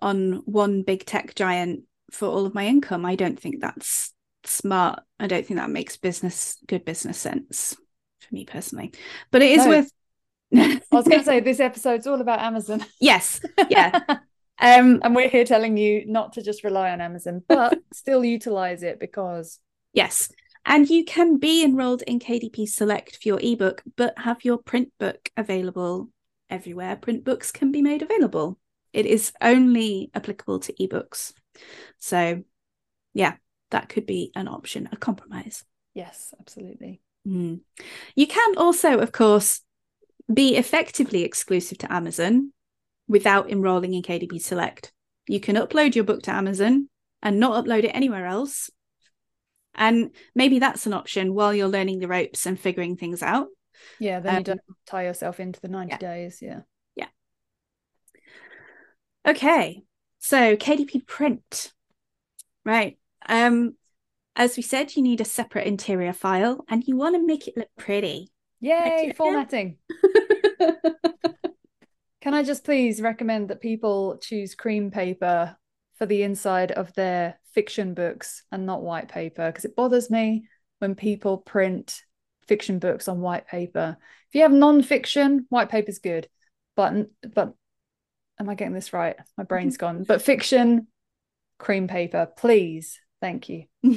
[0.00, 3.04] on one big tech giant for all of my income.
[3.04, 4.12] I don't think that's
[4.44, 5.00] smart.
[5.20, 7.76] I don't think that makes business good business sense
[8.20, 8.92] for me personally.
[9.30, 9.68] But it is no.
[9.68, 9.92] with.
[10.56, 12.84] I was going to say this episode's all about Amazon.
[13.00, 14.00] Yes, yeah.
[14.58, 18.82] Um, and we're here telling you not to just rely on Amazon, but still utilize
[18.82, 19.58] it because.
[19.92, 20.30] Yes.
[20.66, 24.92] And you can be enrolled in KDP Select for your ebook, but have your print
[24.98, 26.08] book available
[26.50, 28.58] everywhere print books can be made available.
[28.92, 31.32] It is only applicable to ebooks.
[31.98, 32.44] So,
[33.12, 33.34] yeah,
[33.70, 35.64] that could be an option, a compromise.
[35.94, 37.00] Yes, absolutely.
[37.26, 37.60] Mm.
[38.14, 39.62] You can also, of course,
[40.32, 42.52] be effectively exclusive to Amazon
[43.08, 44.92] without enrolling in KDP Select.
[45.26, 46.88] You can upload your book to Amazon
[47.22, 48.70] and not upload it anywhere else.
[49.74, 53.48] And maybe that's an option while you're learning the ropes and figuring things out.
[53.98, 55.98] Yeah, then um, you don't tie yourself into the 90 yeah.
[55.98, 56.38] days.
[56.40, 56.60] Yeah.
[56.94, 57.08] Yeah.
[59.26, 59.82] Okay.
[60.20, 61.72] So KDP print.
[62.64, 62.98] Right.
[63.28, 63.74] Um,
[64.36, 67.56] as we said, you need a separate interior file and you want to make it
[67.56, 68.30] look pretty.
[68.60, 69.76] Yay, formatting.
[72.24, 75.54] Can I just please recommend that people choose cream paper
[75.98, 79.46] for the inside of their fiction books and not white paper?
[79.46, 82.00] Because it bothers me when people print
[82.48, 83.98] fiction books on white paper.
[84.30, 86.26] If you have non-fiction, white paper's good.
[86.76, 86.94] But
[87.34, 87.52] but
[88.40, 89.16] am I getting this right?
[89.36, 90.04] My brain's gone.
[90.04, 90.86] But fiction,
[91.58, 93.00] cream paper, please.
[93.20, 93.64] Thank you.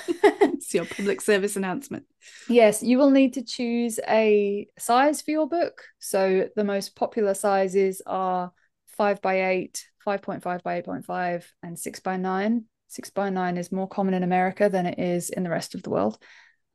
[0.22, 2.04] it's your public service announcement.
[2.48, 5.82] Yes, you will need to choose a size for your book.
[5.98, 8.52] So the most popular sizes are
[8.96, 12.64] 5 by 8, 5.5 by 8.5, and 6 by 9.
[12.88, 15.82] 6 by 9 is more common in America than it is in the rest of
[15.82, 16.18] the world.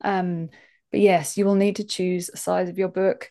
[0.02, 0.48] Um,
[0.90, 3.30] but yes, you will need to choose a size of your book.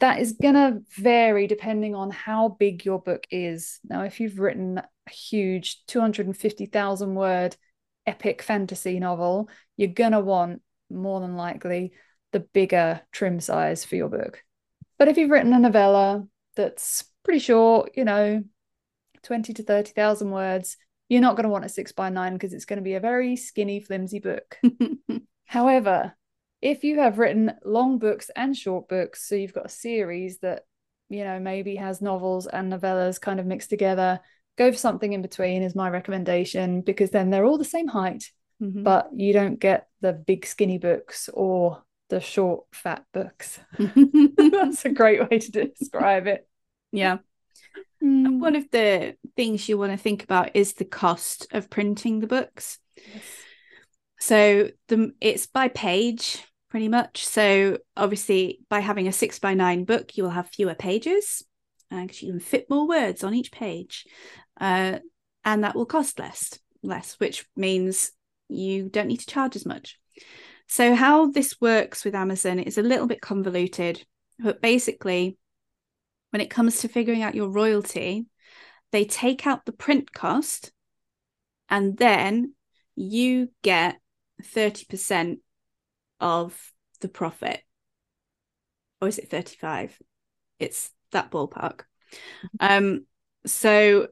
[0.00, 3.78] That is going to vary depending on how big your book is.
[3.88, 7.56] Now, if you've written a huge 250,000 word
[8.06, 11.92] epic fantasy novel, you're gonna want more than likely
[12.32, 14.42] the bigger trim size for your book.
[14.98, 18.44] But if you've written a novella that's pretty short, you know,
[19.22, 20.76] 20 to 30,000 words,
[21.08, 23.00] you're not going to want a six by nine because it's going to be a
[23.00, 24.58] very skinny, flimsy book.
[25.44, 26.14] However,
[26.62, 30.64] if you have written long books and short books, so you've got a series that
[31.08, 34.20] you know, maybe has novels and novellas kind of mixed together.
[34.56, 38.30] Go for something in between is my recommendation because then they're all the same height,
[38.62, 38.84] Mhm.
[38.84, 43.58] but you don't get the big skinny books or the short fat books.
[43.78, 46.46] That's a great way to describe it.
[46.92, 47.18] yeah.
[48.02, 48.38] Mm.
[48.38, 52.26] One of the things you want to think about is the cost of printing the
[52.26, 52.78] books.
[54.20, 57.24] So the it's by page pretty much.
[57.26, 61.44] So obviously by having a six by nine book, you will have fewer pages
[61.90, 64.06] because you can fit more words on each page,
[64.60, 64.98] uh,
[65.44, 68.12] and that will cost less, less, which means
[68.48, 69.98] you don't need to charge as much.
[70.68, 74.04] So how this works with Amazon is a little bit convoluted,
[74.38, 75.36] but basically,
[76.30, 78.26] when it comes to figuring out your royalty,
[78.90, 80.72] they take out the print cost,
[81.68, 82.54] and then
[82.96, 83.96] you get
[84.42, 85.38] 30%
[86.20, 87.60] of the profit.
[89.00, 90.00] Or is it 35?
[90.58, 91.82] It's that ballpark.
[92.60, 93.06] Um,
[93.46, 94.08] so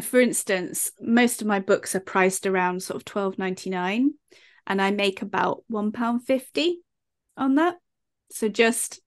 [0.00, 4.14] for instance, most of my books are priced around sort of twelve ninety nine,
[4.66, 6.80] and I make about one pound fifty
[7.36, 7.76] on that.
[8.30, 9.00] So just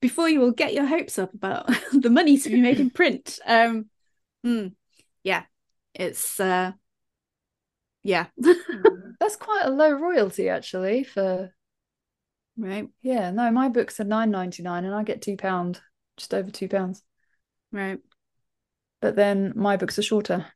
[0.00, 3.38] before you all get your hopes up about the money to be made in print,
[3.46, 3.86] um,
[4.42, 4.68] hmm,
[5.22, 5.44] yeah,
[5.94, 6.72] it's uh,
[8.02, 8.26] yeah,
[9.20, 11.50] That's quite a low royalty actually for
[12.58, 15.80] right, yeah, no, my books are nine ninety nine and I get two pound,
[16.18, 17.02] just over two pounds.
[17.72, 18.00] right.
[19.04, 20.46] But then my books are shorter.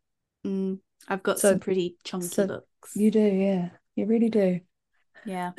[0.46, 2.96] Mm, I've got So- some pretty chunky so books.
[2.96, 3.68] You do, yeah.
[3.94, 4.60] You really do.
[5.26, 5.52] Yeah.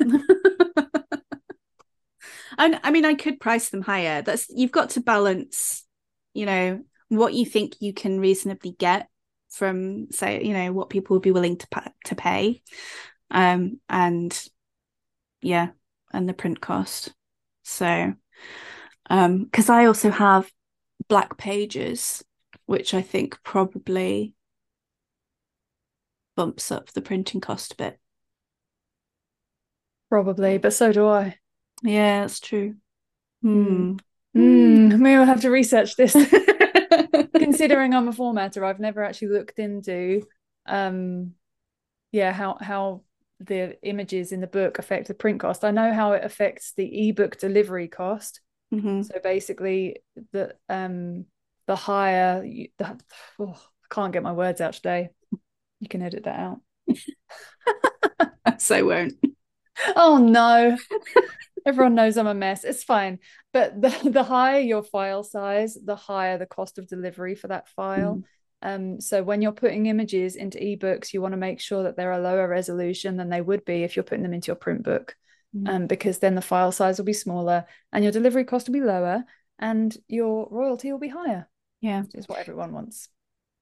[2.58, 4.22] and I mean I could price them higher.
[4.22, 5.86] That's you've got to balance,
[6.34, 9.08] you know, what you think you can reasonably get
[9.50, 12.60] from say, you know, what people would be willing to to pay.
[13.30, 14.36] Um and
[15.42, 15.68] yeah,
[16.12, 17.14] and the print cost.
[17.62, 18.14] So
[19.08, 20.50] um because I also have
[21.08, 22.24] black pages
[22.70, 24.32] which I think probably
[26.36, 27.98] bumps up the printing cost a bit.
[30.08, 31.34] Probably, but so do I.
[31.82, 32.76] Yeah, that's true.
[33.42, 33.96] Hmm.
[34.36, 36.12] Mm, maybe I'll have to research this.
[37.34, 40.22] Considering I'm a formatter, I've never actually looked into
[40.66, 41.32] um
[42.12, 43.02] yeah, how how
[43.40, 45.64] the images in the book affect the print cost.
[45.64, 48.40] I know how it affects the ebook delivery cost.
[48.72, 49.04] Mhm.
[49.04, 51.24] So basically the um
[51.70, 52.98] the higher you, the,
[53.38, 55.10] oh, I can't get my words out today.
[55.78, 56.60] You can edit that out.
[58.58, 59.14] So won't.
[59.96, 60.76] Oh no.
[61.64, 62.64] Everyone knows I'm a mess.
[62.64, 63.20] It's fine.
[63.52, 67.68] But the, the higher your file size, the higher the cost of delivery for that
[67.68, 68.22] file.
[68.62, 72.12] Um, so when you're putting images into ebooks, you want to make sure that they're
[72.12, 75.14] a lower resolution than they would be if you're putting them into your print book.
[75.56, 75.68] Mm.
[75.68, 78.80] Um, because then the file size will be smaller and your delivery cost will be
[78.82, 79.24] lower
[79.60, 81.48] and your royalty will be higher.
[81.80, 82.02] Yeah.
[82.14, 83.08] Is what everyone wants.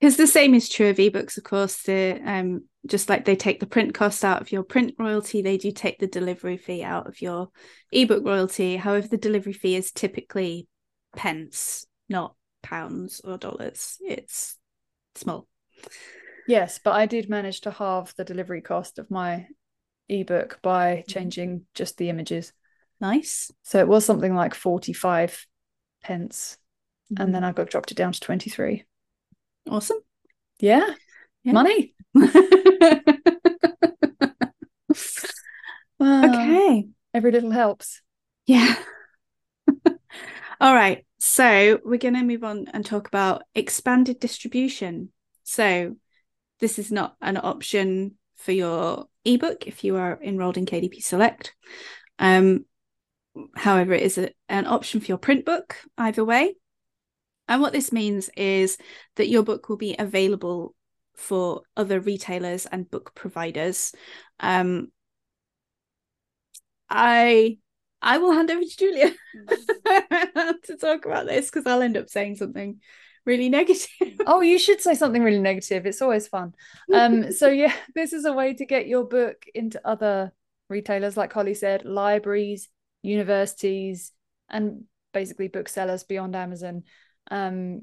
[0.01, 1.83] Because the same is true of ebooks, of course.
[1.83, 5.59] The um, just like they take the print cost out of your print royalty, they
[5.59, 7.49] do take the delivery fee out of your
[7.91, 8.77] ebook royalty.
[8.77, 10.69] However, the delivery fee is typically
[11.17, 13.97] pence, not pounds or dollars.
[14.01, 14.57] It's
[15.17, 15.49] small.
[16.47, 19.49] Yes, but I did manage to halve the delivery cost of my
[20.09, 22.53] ebook by changing just the images.
[23.01, 23.51] Nice.
[23.63, 25.47] So it was something like 45
[26.03, 26.57] pence.
[27.13, 27.23] Mm-hmm.
[27.23, 28.85] And then I got dropped it down to 23.
[29.69, 29.99] Awesome.
[30.61, 30.95] Yeah.
[31.45, 31.53] Yeah.
[31.53, 31.95] Money.
[35.99, 36.25] Wow.
[36.27, 36.89] okay.
[37.13, 38.03] Every little helps.
[38.47, 38.77] Yeah.
[40.61, 41.05] All right.
[41.19, 45.11] So we're going to move on and talk about expanded distribution.
[45.43, 45.97] So
[46.61, 51.55] this is not an option for your ebook if you are enrolled in KDP Select.
[52.19, 52.65] Um,
[53.57, 56.55] however, it is a, an option for your print book either way.
[57.49, 58.79] And what this means is
[59.17, 60.75] that your book will be available
[61.15, 63.93] for other retailers and book providers.
[64.39, 64.93] Um,
[66.89, 67.59] I
[68.01, 69.11] I will hand over to Julia
[70.65, 72.81] to talk about this because I'll end up saying something
[73.25, 73.89] really negative.
[74.27, 75.87] Oh, you should say something really negative.
[75.87, 76.53] It's always fun.
[76.93, 80.33] Um, so yeah, this is a way to get your book into other
[80.69, 82.69] retailers, like Holly said, libraries,
[83.03, 84.13] universities,
[84.51, 84.85] and
[85.15, 86.83] basically booksellers beyond Amazon.
[87.31, 87.83] Um,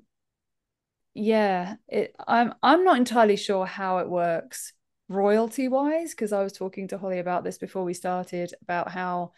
[1.14, 4.74] yeah, it, I'm I'm not entirely sure how it works
[5.08, 9.32] royalty wise because I was talking to Holly about this before we started about how,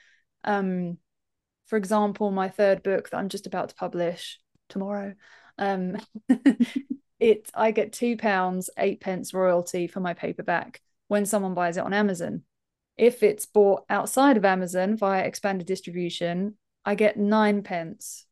[0.44, 0.98] um,
[1.68, 4.40] for example, my third book that I'm just about to publish
[4.70, 5.16] tomorrow,
[5.58, 5.98] um,
[7.20, 11.84] it I get two pounds eight pence royalty for my paperback when someone buys it
[11.84, 12.44] on Amazon.
[12.98, 18.27] If it's bought outside of Amazon via expanded distribution, I get nine pence.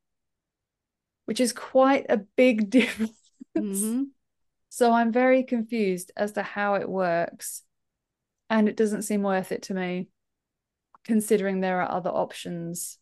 [1.25, 3.11] Which is quite a big difference.
[3.57, 4.03] Mm-hmm.
[4.69, 7.63] So I'm very confused as to how it works.
[8.49, 10.07] And it doesn't seem worth it to me,
[11.03, 12.99] considering there are other options.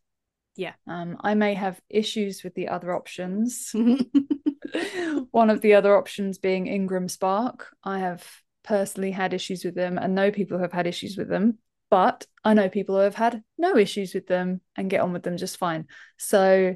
[0.56, 0.74] Yeah.
[0.88, 3.74] Um, I may have issues with the other options.
[5.32, 7.76] One of the other options being Ingram Spark.
[7.84, 8.26] I have
[8.64, 11.58] personally had issues with them and know people who have had issues with them,
[11.90, 15.24] but I know people who have had no issues with them and get on with
[15.24, 15.88] them just fine.
[16.18, 16.76] So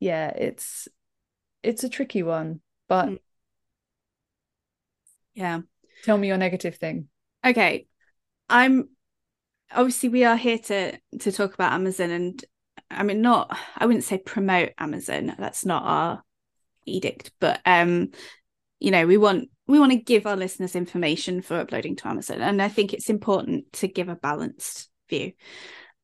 [0.00, 0.88] yeah, it's
[1.62, 3.18] it's a tricky one, but Mm.
[5.34, 5.60] yeah.
[6.04, 7.08] tell me your negative thing.
[7.44, 7.86] Okay.
[8.48, 8.88] I'm
[9.74, 12.44] obviously we are here to to talk about Amazon and
[12.90, 15.34] I mean not I wouldn't say promote Amazon.
[15.38, 16.22] That's not our
[16.84, 18.10] edict, but um
[18.78, 22.40] you know, we want we want to give our listeners information for uploading to Amazon
[22.40, 25.32] and I think it's important to give a balanced view.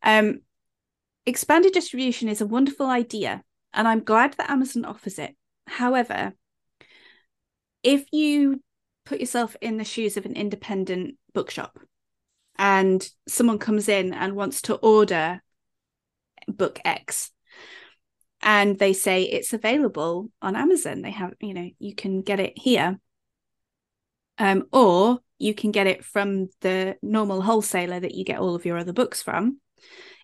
[0.02, 0.40] Um
[1.26, 3.42] expanded distribution is a wonderful idea
[3.74, 5.36] and I'm glad that Amazon offers it.
[5.66, 6.34] However,
[7.82, 8.60] if you
[9.04, 11.78] put yourself in the shoes of an independent bookshop
[12.58, 15.42] and someone comes in and wants to order
[16.46, 17.30] book X
[18.42, 22.58] and they say it's available on Amazon, they have, you know, you can get it
[22.58, 22.98] here.
[24.38, 28.64] Um, or you can get it from the normal wholesaler that you get all of
[28.64, 29.60] your other books from.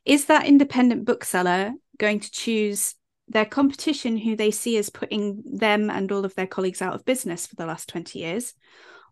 [0.05, 2.95] Is that independent bookseller going to choose
[3.29, 7.05] their competition who they see as putting them and all of their colleagues out of
[7.05, 8.55] business for the last 20 years?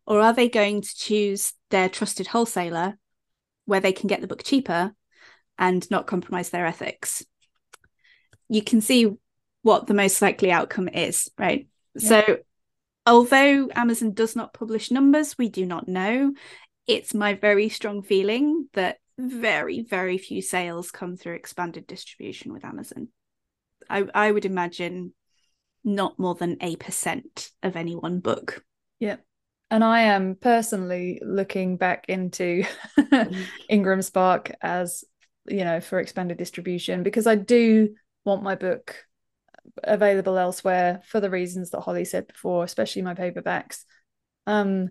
[0.07, 2.97] Or are they going to choose their trusted wholesaler
[3.65, 4.95] where they can get the book cheaper
[5.59, 7.25] and not compromise their ethics?
[8.49, 9.13] You can see
[9.63, 11.69] what the most likely outcome is, right?
[11.97, 12.09] Yeah.
[12.09, 12.39] So,
[13.05, 16.33] although Amazon does not publish numbers, we do not know.
[16.87, 22.65] It's my very strong feeling that very, very few sales come through expanded distribution with
[22.65, 23.09] Amazon.
[23.89, 25.13] I, I would imagine
[25.85, 28.65] not more than a percent of any one book.
[28.99, 29.17] Yeah.
[29.71, 32.65] And I am personally looking back into.
[33.69, 35.05] Ingram Spark as,
[35.47, 38.97] you know, for expanded distribution because I do want my book
[39.83, 43.85] available elsewhere for the reasons that Holly said before, especially my paperbacks.
[44.47, 44.91] Um,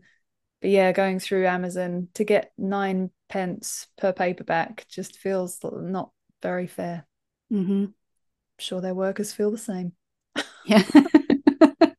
[0.61, 6.67] but yeah, going through Amazon to get nine pence per paperback just feels not very
[6.67, 7.05] fair.
[7.51, 7.85] Mm-hmm.
[8.57, 9.93] Sure their workers feel the same.
[10.65, 10.83] Yeah.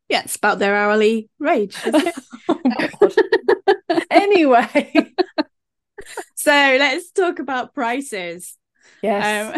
[0.08, 1.28] yeah, it's about their hourly
[1.94, 2.14] it?
[2.48, 5.12] Oh, anyway,
[6.34, 8.56] so let's talk about prices.
[9.02, 9.54] yes.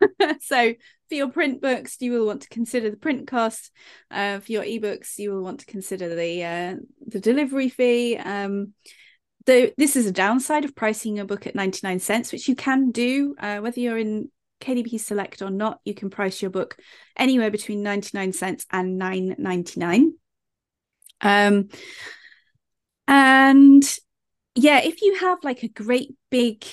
[0.00, 0.74] Um, so
[1.08, 3.70] for your print books, you will want to consider the print cost.
[4.10, 6.74] Uh, for your ebooks, you will want to consider the uh,
[7.06, 8.16] the delivery fee.
[8.16, 8.74] Um,
[9.46, 12.90] the, this is a downside of pricing a book at 99 cents, which you can
[12.90, 14.28] do uh, whether you're in
[14.60, 15.80] KDP Select or not.
[15.84, 16.76] You can price your book
[17.16, 20.10] anywhere between 99 cents and 9.99.
[21.20, 21.68] Um,
[23.08, 23.98] and
[24.54, 26.64] yeah, if you have like a great big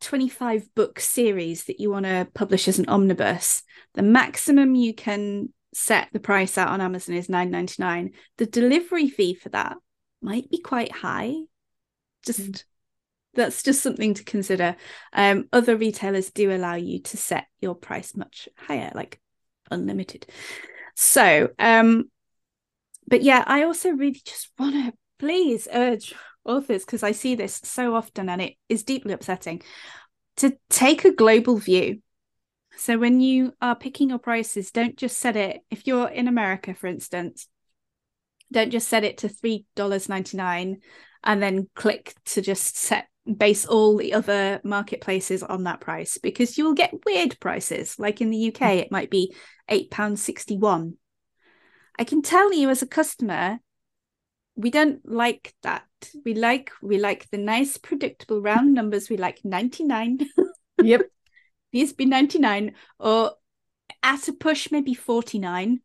[0.00, 3.62] 25 book series that you want to publish as an omnibus,
[3.94, 8.12] the maximum you can set the price out on Amazon is 9.99.
[8.38, 9.76] The delivery fee for that
[10.20, 11.34] might be quite high.
[12.24, 12.64] Just Mm.
[13.34, 14.76] That's just something to consider.
[15.12, 19.20] Um, other retailers do allow you to set your price much higher, like
[19.70, 20.26] unlimited.
[20.94, 22.10] So, um,
[23.06, 26.14] but yeah, I also really just want to please urge
[26.44, 29.62] authors because I see this so often and it is deeply upsetting
[30.36, 32.00] to take a global view.
[32.76, 36.74] So when you are picking your prices, don't just set it, if you're in America,
[36.74, 37.46] for instance,
[38.50, 40.78] don't just set it to $3.99
[41.24, 46.58] and then click to just set base all the other marketplaces on that price because
[46.58, 47.98] you will get weird prices.
[47.98, 48.78] Like in the UK, mm.
[48.78, 49.34] it might be
[49.70, 50.94] £8.61.
[51.98, 53.58] I can tell you as a customer,
[54.56, 55.84] we don't like that.
[56.24, 59.08] We like we like the nice predictable round numbers.
[59.08, 60.20] We like 99.
[60.82, 61.02] yep.
[61.72, 63.32] These be 99 or
[64.02, 65.80] at a push maybe 49.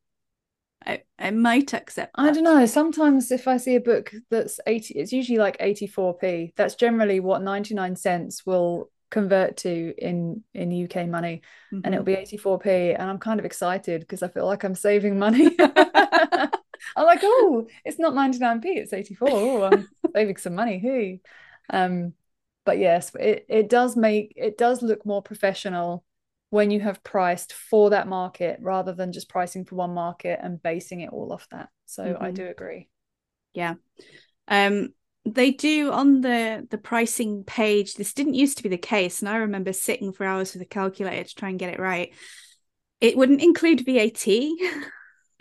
[0.87, 2.65] I, I might accept I don't know.
[2.65, 6.53] Sometimes if I see a book that's 80, it's usually like 84p.
[6.55, 11.41] That's generally what 99 cents will convert to in in UK money
[11.83, 11.93] and Mhm.
[11.93, 15.55] it'll be 84p and I'm kind of excited because I feel like I'm saving money.
[16.95, 19.29] I'm like, oh, it's not 99p, it's 84.
[19.29, 20.79] Oh, I'm saving some money.
[20.79, 21.21] Hey.
[21.69, 22.13] Um,
[22.65, 26.03] but yes, it, it does make it does look more professional
[26.49, 30.61] when you have priced for that market rather than just pricing for one market and
[30.61, 31.69] basing it all off that.
[31.85, 32.35] So I Mhm.
[32.35, 32.87] do agree.
[33.53, 33.75] Yeah.
[34.47, 34.93] Um
[35.25, 37.95] they do on the the pricing page.
[37.95, 40.65] This didn't used to be the case, and I remember sitting for hours with a
[40.65, 42.13] calculator to try and get it right.
[43.01, 44.55] It wouldn't include VAT.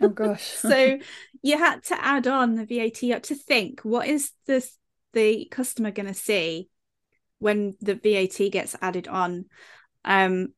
[0.01, 0.43] Oh gosh.
[0.55, 0.99] so
[1.41, 4.77] you had to add on the VAT You had to think what is this
[5.13, 6.69] the customer going to see
[7.39, 9.45] when the VAT gets added on,
[10.03, 10.53] um,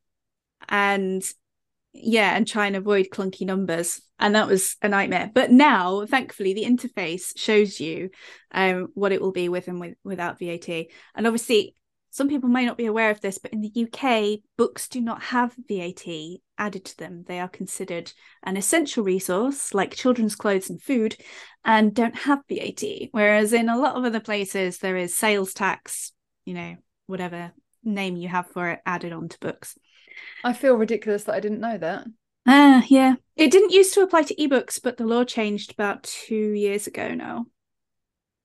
[0.70, 1.24] and
[1.92, 4.02] yeah, and try and avoid clunky numbers.
[4.20, 5.32] And that was a nightmare.
[5.34, 8.10] But now, thankfully, the interface shows you
[8.52, 10.70] um, what it will be with and with, without VAT.
[11.16, 11.76] And obviously,
[12.12, 15.22] some people may not be aware of this, but in the UK, books do not
[15.22, 16.06] have VAT
[16.58, 17.24] added to them.
[17.28, 18.12] They are considered
[18.44, 21.16] an essential resource, like children's clothes and food,
[21.64, 22.84] and don't have VAT.
[23.12, 26.12] Whereas in a lot of other places, there is sales tax,
[26.46, 27.52] you know, whatever
[27.84, 29.78] name you have for it, added on to books.
[30.44, 32.08] I feel ridiculous that I didn't know that.
[32.48, 33.16] Ah, uh, yeah.
[33.36, 37.14] It didn't used to apply to ebooks, but the law changed about two years ago
[37.14, 37.46] now.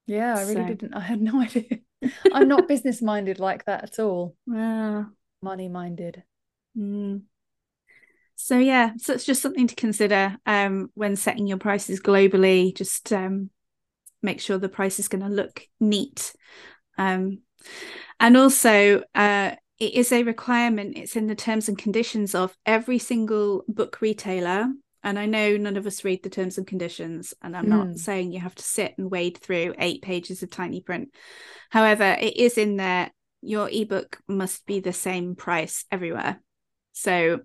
[0.07, 0.67] Yeah, I really so.
[0.67, 0.95] didn't.
[0.95, 1.79] I had no idea.
[2.33, 4.37] I'm not business minded like that at all.
[4.53, 5.05] Uh,
[5.43, 6.23] Money minded.
[6.77, 7.23] Mm.
[8.37, 12.75] So yeah, so it's just something to consider um, when setting your prices globally.
[12.77, 13.51] Just um,
[14.23, 16.35] make sure the price is going to look neat,
[16.99, 17.39] um,
[18.19, 20.97] and also uh, it is a requirement.
[20.97, 24.68] It's in the terms and conditions of every single book retailer.
[25.03, 27.68] And I know none of us read the terms and conditions, and I'm mm.
[27.68, 27.95] not hmm.
[27.95, 31.14] saying you have to sit and wade through eight pages of tiny print.
[31.68, 33.11] However, it is in there.
[33.43, 36.41] Your ebook must be the same price everywhere.
[36.93, 37.41] So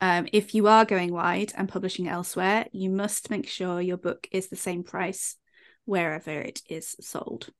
[0.00, 4.26] um, if you are going wide and publishing elsewhere, you must make sure your book
[4.32, 5.36] is the same price
[5.84, 7.50] wherever it is sold.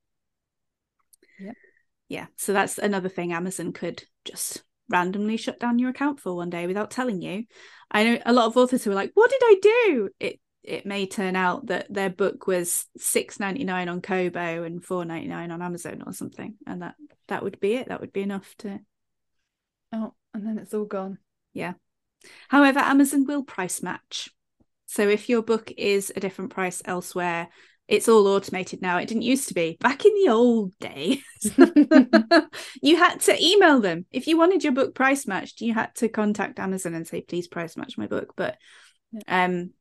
[1.39, 1.53] Yeah.
[2.09, 2.27] Yeah.
[2.37, 6.67] So that's another thing Amazon could just randomly shut down your account for one day
[6.67, 7.45] without telling you.
[7.91, 10.85] I know a lot of authors who are like, "What did I do?" It it
[10.85, 15.27] may turn out that their book was six ninety nine on Kobo and four ninety
[15.27, 16.95] nine on Amazon or something, and that
[17.27, 17.89] that would be it.
[17.89, 18.79] That would be enough to.
[19.93, 21.17] Oh, and then it's all gone.
[21.53, 21.73] Yeah.
[22.49, 24.29] However, Amazon will price match.
[24.85, 27.49] So if your book is a different price elsewhere,
[27.87, 28.97] it's all automated now.
[28.97, 29.77] It didn't used to be.
[29.79, 31.23] Back in the old days,
[32.81, 34.05] you had to email them.
[34.11, 37.47] If you wanted your book price matched, you had to contact Amazon and say, please
[37.47, 38.33] price match my book.
[38.35, 38.57] But
[39.27, 39.71] um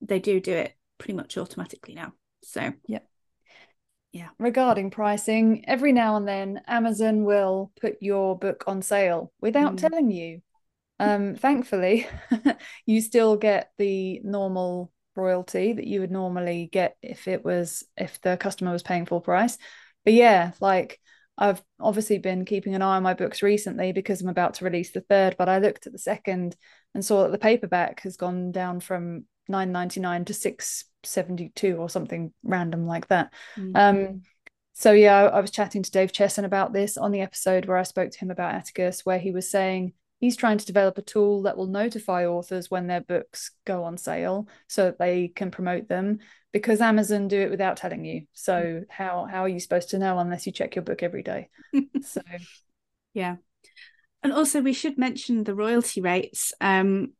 [0.00, 2.12] they do do it pretty much automatically now.
[2.42, 3.00] So yeah.
[4.12, 4.28] Yeah.
[4.38, 9.80] Regarding pricing, every now and then Amazon will put your book on sale without mm.
[9.80, 10.40] telling you.
[11.00, 12.06] Um, thankfully,
[12.86, 18.20] you still get the normal royalty that you would normally get if it was if
[18.20, 19.58] the customer was paying full price.
[20.04, 21.00] But yeah, like
[21.36, 24.92] I've obviously been keeping an eye on my books recently because I'm about to release
[24.92, 26.56] the third, but I looked at the second
[26.94, 32.86] and saw that the paperback has gone down from 9.99 to 672 or something random
[32.86, 33.32] like that.
[33.56, 33.76] Mm-hmm.
[33.76, 34.22] Um
[34.76, 37.76] so yeah, I, I was chatting to Dave Chesson about this on the episode where
[37.76, 39.92] I spoke to him about Atticus, where he was saying
[40.24, 43.98] he's trying to develop a tool that will notify authors when their books go on
[43.98, 46.18] sale so that they can promote them
[46.50, 48.22] because Amazon do it without telling you.
[48.32, 51.50] So how how are you supposed to know unless you check your book every day?
[52.00, 52.22] so
[53.12, 53.36] yeah.
[54.22, 56.54] And also we should mention the royalty rates.
[56.58, 57.12] Um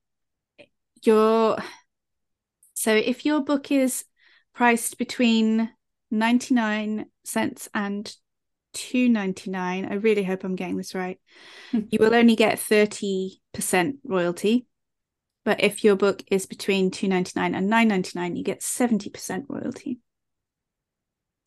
[1.03, 1.59] your
[2.73, 4.07] so if your book is
[4.55, 5.71] priced between
[6.11, 8.17] 99 cents and
[8.75, 11.19] 299 i really hope i'm getting this right.
[11.73, 13.39] You will only get 30%
[14.05, 14.67] royalty
[15.45, 20.01] but if your book is between 299 and 999 you get 70% royalty.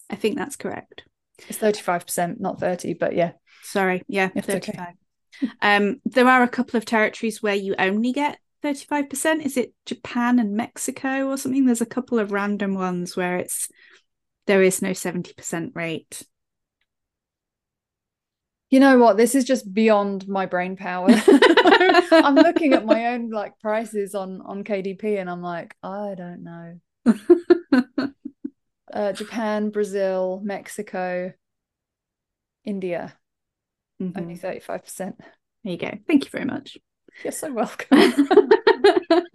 [0.09, 1.03] I think that's correct.
[1.49, 3.31] It's 35% not 30 but yeah.
[3.63, 4.03] Sorry.
[4.07, 5.51] Yeah 35 okay.
[5.61, 10.39] um there are a couple of territories where you only get 35% is it japan
[10.39, 11.65] and mexico or something?
[11.65, 13.69] There's a couple of random ones where it's
[14.45, 16.23] there is no 70% rate
[18.69, 19.17] you know what?
[19.17, 21.07] This is just beyond my brain power.
[22.11, 26.43] I'm looking at my own like prices on on kdp and i'm like i don't
[26.43, 26.79] know.
[28.93, 31.31] Uh, japan brazil mexico
[32.63, 33.13] india.
[34.01, 34.17] Mm-hmm.
[34.17, 35.17] only 35% there
[35.63, 35.91] you go.
[36.07, 36.77] Thank you very much.
[37.23, 38.27] You're so welcome.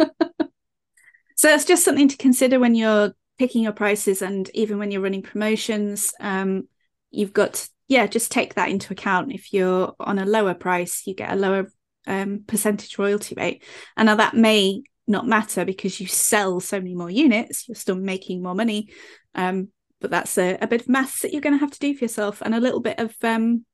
[1.42, 5.00] So it's just something to consider when you're picking your prices and even when you're
[5.00, 6.14] running promotions.
[6.20, 6.68] Um,
[7.10, 9.32] you've got yeah, just take that into account.
[9.32, 11.70] If you're on a lower price, you get a lower
[12.06, 13.62] um, percentage royalty rate.
[13.98, 17.96] And now that may not matter because you sell so many more units, you're still
[17.96, 18.88] making more money.
[19.34, 19.68] Um,
[20.00, 22.04] but that's a, a, bit of maths that you're going to have to do for
[22.04, 23.66] yourself and a little bit of, um,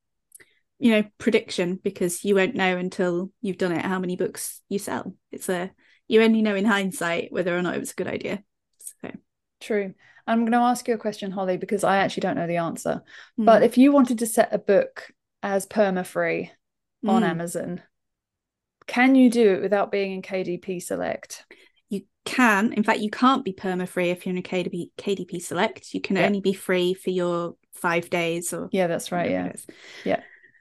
[0.80, 4.80] you know, prediction because you won't know until you've done it how many books you
[4.80, 5.14] sell.
[5.30, 5.70] It's a,
[6.08, 8.42] you only know in hindsight whether or not it was a good idea.
[9.00, 9.10] So.
[9.60, 9.94] True.
[10.28, 13.02] I'm going to ask you a question, Holly, because I actually don't know the answer.
[13.40, 13.46] Mm.
[13.46, 15.10] But if you wanted to set a book
[15.42, 16.52] as perma free
[17.04, 17.10] mm.
[17.10, 17.28] on hmm.
[17.30, 17.82] Amazon,
[18.86, 21.44] can you do it without being in KDP Select?
[21.88, 25.40] you can, in fact, you can't be perma free if you're in a KDP, KDP
[25.40, 25.94] Select.
[25.94, 26.26] You can Yeah.
[26.26, 29.30] only be free for your five days or Yeah, that's right.
[29.30, 29.52] Yeah.
[30.04, 30.20] Yeah.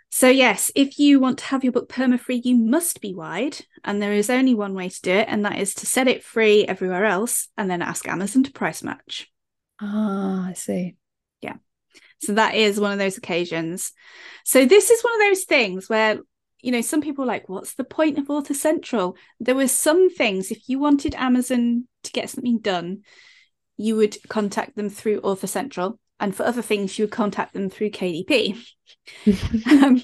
[0.10, 3.60] So, yes, if you want to have your book perma free, you must be wide.
[3.84, 6.24] And there is only one way to do it, and that is to set it
[6.24, 9.30] free everywhere else and then ask Amazon to price match.
[9.80, 10.96] Ah, I see.
[11.42, 11.56] Yeah.
[12.20, 13.92] So, that is one of those occasions.
[14.44, 16.20] So, this is one of those things where,
[16.62, 19.16] you know, some people are like, what's the point of Author Central?
[19.40, 23.04] There were some things, if you wanted Amazon to get something done,
[23.78, 26.00] you would contact them through Author Central.
[26.20, 28.58] And for other things, you would contact them through KDP.
[29.84, 30.02] um,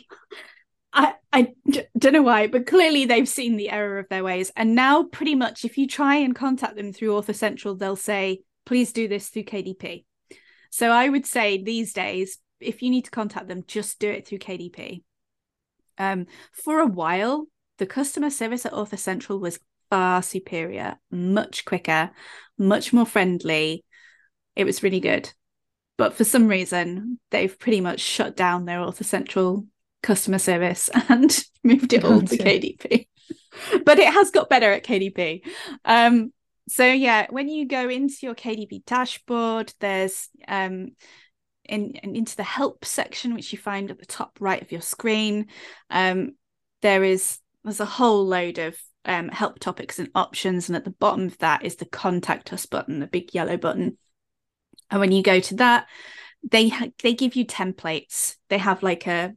[0.93, 4.51] I, I d- don't know why, but clearly they've seen the error of their ways.
[4.55, 8.41] And now, pretty much, if you try and contact them through Author Central, they'll say,
[8.65, 10.05] please do this through KDP.
[10.69, 14.27] So I would say these days, if you need to contact them, just do it
[14.27, 15.03] through KDP.
[15.97, 17.47] Um, for a while,
[17.77, 19.59] the customer service at Author Central was
[19.89, 22.11] far superior, much quicker,
[22.57, 23.83] much more friendly.
[24.55, 25.31] It was really good.
[25.97, 29.67] But for some reason, they've pretty much shut down their Author Central
[30.01, 33.07] customer service and moved it all to KDP.
[33.85, 35.41] but it has got better at KDP.
[35.85, 36.33] Um,
[36.67, 40.89] so yeah, when you go into your KDP dashboard, there's um
[41.65, 44.81] in, in into the help section, which you find at the top right of your
[44.81, 45.47] screen.
[45.89, 46.35] Um,
[46.81, 50.91] there is there's a whole load of um, help topics and options, and at the
[50.91, 53.97] bottom of that is the contact us button, the big yellow button.
[54.89, 55.87] And when you go to that,
[56.49, 58.35] they ha- they give you templates.
[58.49, 59.33] They have like a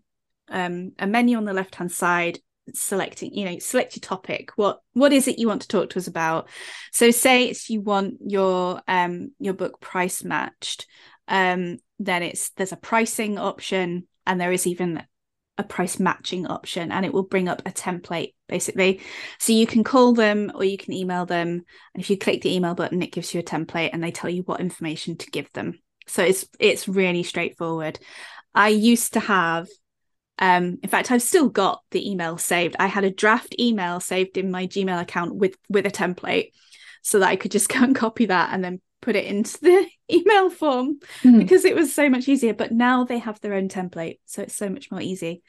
[0.48, 2.40] um, a menu on the left hand side
[2.74, 4.50] selecting you know select your topic.
[4.56, 6.48] What what is it you want to talk to us about?
[6.92, 10.86] So say it's you want your um your book price matched
[11.28, 15.02] um then it's there's a pricing option and there is even
[15.58, 19.00] a price matching option and it will bring up a template basically.
[19.38, 21.64] So you can call them or you can email them.
[21.94, 24.30] And if you click the email button it gives you a template and they tell
[24.30, 25.80] you what information to give them.
[26.06, 27.98] So it's it's really straightforward.
[28.54, 29.68] I used to have
[30.38, 32.76] um in fact i've still got the email saved.
[32.78, 36.50] I had a draft email saved in my gmail account with with a template
[37.02, 39.86] so that i could just go and copy that and then put it into the
[40.12, 41.38] email form Hmm.
[41.38, 42.54] because it was so much easier.
[42.54, 45.42] But now they have their own template so it's so much more easy.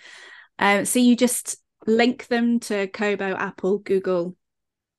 [0.60, 4.36] Um so you just link them to kobo apple google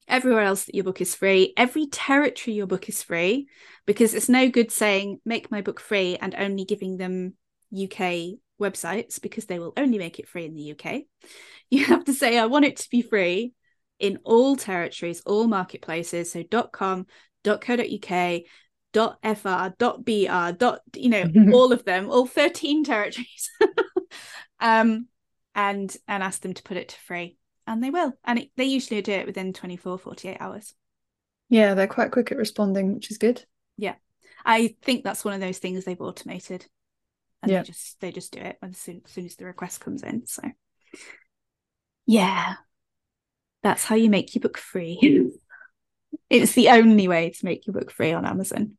[0.08, 1.52] everywhere else that your book is free.
[1.56, 3.48] Every territory your book is free
[3.86, 7.34] because it's no good saying make my book free and only giving them
[7.72, 8.00] uk
[8.60, 11.02] websites because they will only make it free in the uk
[11.70, 13.52] you have to say i want it to be free
[13.98, 16.32] in all territories all marketplaces.
[16.32, 17.06] So com
[17.44, 18.42] .co.uk
[18.92, 23.50] dot fr dot br dot you know all of them all 13 territories.
[24.60, 25.06] Um
[25.54, 27.36] and and ask them to put it to free.
[27.68, 28.12] And they will.
[28.24, 30.74] And it, they usually do it within 24 48 hours.
[31.48, 33.44] Yeah, they're quite quick at responding, which is good.
[33.76, 33.94] Yeah.
[34.44, 36.66] I think that's one of those things they've automated
[37.42, 37.58] and Yeah.
[37.62, 40.26] they just they just do it as soon, as soon as the request comes in
[40.26, 40.42] so
[42.06, 42.54] yeah
[43.62, 44.98] that's how you make your book free
[46.30, 48.76] it's the only way to make your book free on amazon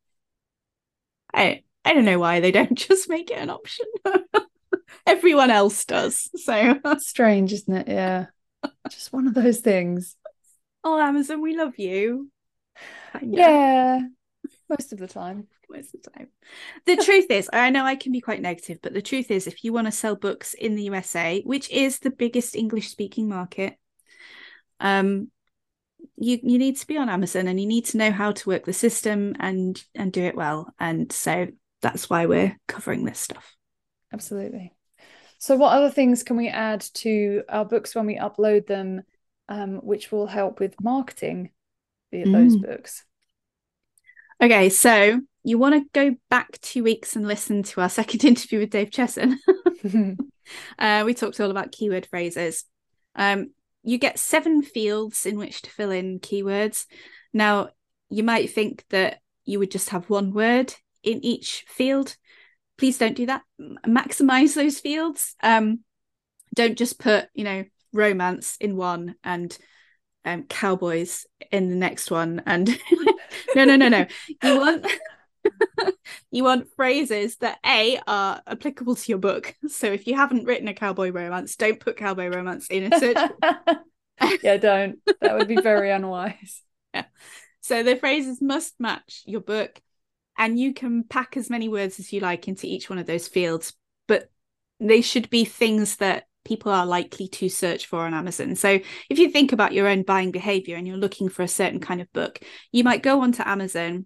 [1.34, 3.86] i i don't know why they don't just make it an option
[5.05, 7.88] everyone else does so Strange, isn't it?
[7.88, 8.26] Yeah.
[8.89, 10.16] Just one of those things.
[10.84, 12.30] oh amazon we love you.
[13.22, 14.01] Yeah.
[14.70, 15.48] Most of the time.
[15.70, 16.28] most of the time.
[16.86, 19.64] The truth is, I know I can be quite negative, but the truth is, if
[19.64, 23.78] you want to sell books in the USA, which is the biggest English speaking market,
[24.80, 25.30] um,
[26.16, 28.66] you you need to be on Amazon and you need to know how to work
[28.66, 30.74] the system and and do it well.
[30.80, 31.48] And so
[31.82, 33.56] that's why we're covering this stuff.
[34.12, 34.74] Absolutely.
[35.38, 39.04] So, what other things can we add to our books when we upload them,
[39.48, 41.52] um, which will help with marketing
[42.12, 42.62] the, those Mm.
[42.62, 43.06] books?
[44.42, 48.60] Okay, so you want to go back two weeks and listen to our second interview
[48.60, 49.38] with Dave Chesson.
[50.80, 52.66] Uh, we talked all about keyword phrases.
[53.16, 53.52] Um,
[53.84, 56.88] you get seven fields in which to fill in keywords.
[57.34, 57.70] Now,
[58.10, 60.74] you might think that you would just have one word
[61.04, 62.16] in each field.
[62.80, 63.44] Please don't do that.
[63.86, 65.36] Maximize those fields.
[65.44, 65.82] Um,
[66.56, 69.56] don't just put, you know, romance in one and
[70.26, 72.42] um, cowboys in the next one.
[72.46, 72.68] And
[73.56, 74.06] no, no, no, no.
[74.44, 74.86] You want
[76.32, 79.56] you want phrases that a are applicable to your book.
[79.68, 83.32] So if you haven't written a cowboy romance, don't put cowboy romance in a search.
[84.44, 85.00] yeah, don't.
[85.22, 86.62] That would be very unwise.
[86.94, 87.06] yeah.
[87.62, 89.80] so the phrases must match your book,
[90.38, 93.28] and you can pack as many words as you like into each one of those
[93.28, 93.74] fields.
[94.08, 94.30] But
[94.80, 98.56] they should be things that people are likely to search for on Amazon.
[98.56, 98.80] So
[99.10, 102.02] if you think about your own buying behavior and you're looking for a certain kind
[102.02, 102.40] of book,
[102.72, 104.06] you might go onto Amazon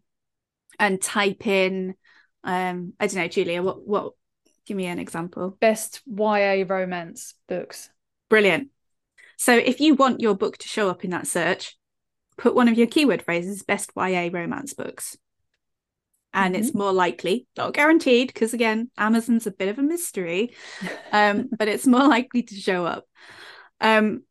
[0.80, 1.96] and type in
[2.44, 4.14] um I don't know, Julia, what what
[4.66, 5.58] give me an example.
[5.60, 7.90] Best YA romance books.
[8.30, 8.70] Brilliant.
[9.38, 11.78] So if you want your book to show up in that search,
[12.38, 15.18] put one of your keyword phrases best YA romance books.
[16.34, 16.64] And mm-hmm.
[16.64, 20.54] it's more likely, not guaranteed, because again, Amazon's a bit of a mystery,
[21.12, 23.06] um, but it's more likely to show up.
[23.80, 24.24] Um,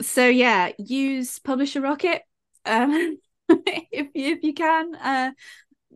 [0.00, 2.22] so yeah, use Publisher Rocket
[2.66, 4.94] um, if if you can.
[4.94, 5.30] Uh,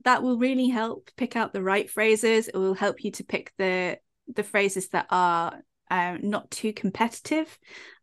[0.05, 2.49] that will really help pick out the right phrases.
[2.49, 3.99] It will help you to pick the
[4.35, 5.61] the phrases that are
[5.91, 7.59] uh, not too competitive,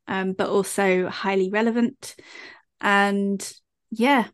[0.08, 2.16] um, but also highly relevant.
[2.82, 3.42] And
[3.90, 4.28] yeah,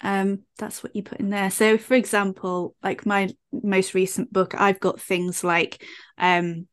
[0.00, 1.50] um, that's what you put in there.
[1.50, 5.84] So, for example, like my most recent book, I've got things like
[6.18, 6.66] um,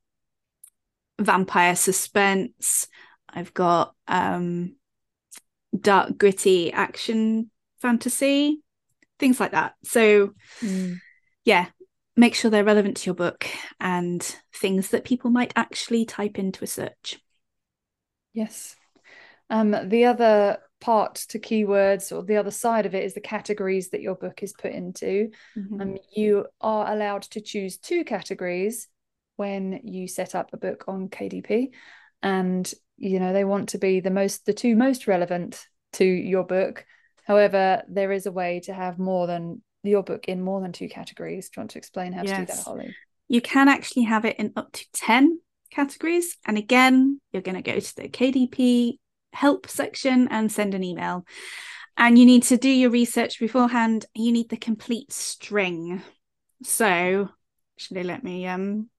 [1.19, 2.87] vampire suspense.
[3.29, 4.75] I've got um,
[5.79, 7.51] dark, gritty action
[7.81, 8.61] fantasy,
[9.19, 9.75] things like that.
[9.83, 10.97] So, mm.
[11.43, 11.67] yeah,
[12.15, 13.45] make sure they're relevant to your book
[13.79, 14.21] and
[14.53, 17.19] things that people might actually type into a search.
[18.33, 18.75] Yes.
[19.49, 23.89] Um, the other part to keywords or the other side of it is the categories
[23.89, 25.31] that your book is put into.
[25.57, 25.81] Mm-hmm.
[25.81, 28.87] Um, you are allowed to choose two categories
[29.35, 31.69] when you set up a book on KDP,
[32.21, 36.43] and you know they want to be the most the two most relevant to your
[36.43, 36.85] book.
[37.25, 40.89] However, there is a way to have more than your book in more than two
[40.89, 41.49] categories.
[41.49, 42.31] Do you want to explain how yes.
[42.31, 42.95] to do that, Holly?
[43.27, 46.37] You can actually have it in up to 10 categories.
[46.45, 48.97] And again, you're going to go to the KDP
[49.37, 51.25] help section and send an email.
[51.95, 54.05] And you need to do your research beforehand.
[54.13, 56.01] You need the complete string.
[56.63, 57.29] So,
[57.75, 58.89] actually, let me um,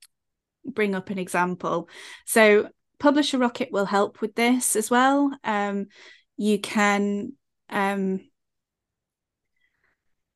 [0.64, 1.88] bring up an example.
[2.24, 2.68] So,
[2.98, 5.30] Publisher Rocket will help with this as well.
[5.44, 5.86] Um,
[6.36, 7.32] you can
[7.70, 8.20] um,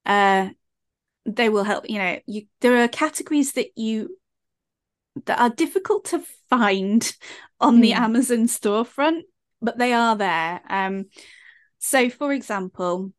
[0.05, 0.51] uh,
[1.25, 4.17] they will help you know you there are categories that you
[5.27, 7.15] that are difficult to find
[7.61, 7.83] on mm.
[7.83, 8.03] the hmm.
[8.03, 9.23] amazon storefront
[9.63, 11.07] but they are there um
[11.79, 13.13] so for example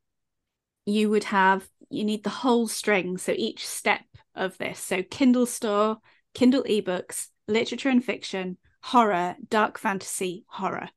[0.86, 4.02] you would have you need the whole string so each step
[4.36, 5.98] of this so kindle store
[6.34, 10.89] kindle ebooks literature and fiction horror dark fantasy horror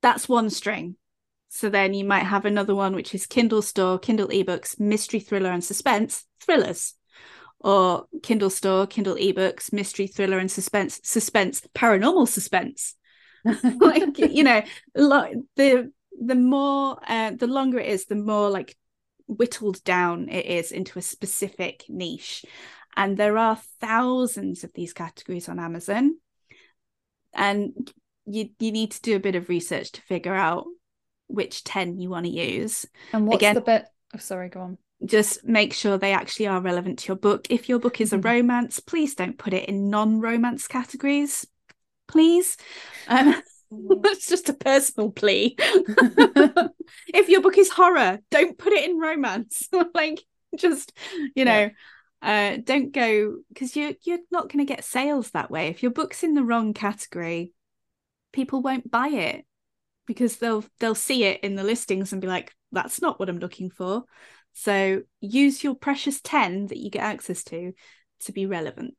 [0.00, 0.96] that's one string
[1.54, 5.52] so then you might have another one, which is Kindle Store, Kindle ebooks, mystery thriller
[5.52, 6.94] and suspense, thrillers.
[7.60, 12.96] Or Kindle Store, Kindle ebooks, mystery thriller and suspense, suspense, paranormal suspense.
[13.80, 14.62] like you know,
[14.94, 18.76] the the more uh, the longer it is, the more like
[19.26, 22.44] whittled down it is into a specific niche.
[22.96, 26.16] And there are thousands of these categories on Amazon.
[27.34, 27.92] And
[28.26, 30.66] you you need to do a bit of research to figure out
[31.26, 32.86] which 10 you want to use.
[33.12, 33.86] And what's Again, the bit?
[34.14, 34.78] Oh, sorry, go on.
[35.04, 37.48] Just make sure they actually are relevant to your book.
[37.50, 38.26] If your book is a mm-hmm.
[38.26, 41.46] romance, please don't put it in non romance categories,
[42.14, 42.56] please.
[43.08, 43.42] Um,
[44.00, 45.56] that's just a personal plea.
[45.58, 49.68] if your book is horror, don't put it in romance.
[49.94, 50.22] like,
[50.56, 50.92] just,
[51.34, 51.70] you know.
[51.70, 51.70] Yeah.
[52.22, 55.68] Uh, don't go because you're you're not going to get sales that way.
[55.68, 57.52] If your book's in the wrong category,
[58.32, 59.44] people won't buy it
[60.06, 63.38] because they'll they'll see it in the listings and be like that's not what i'm
[63.38, 64.04] looking for
[64.52, 67.72] so use your precious 10 that you get access to
[68.20, 68.96] to be relevant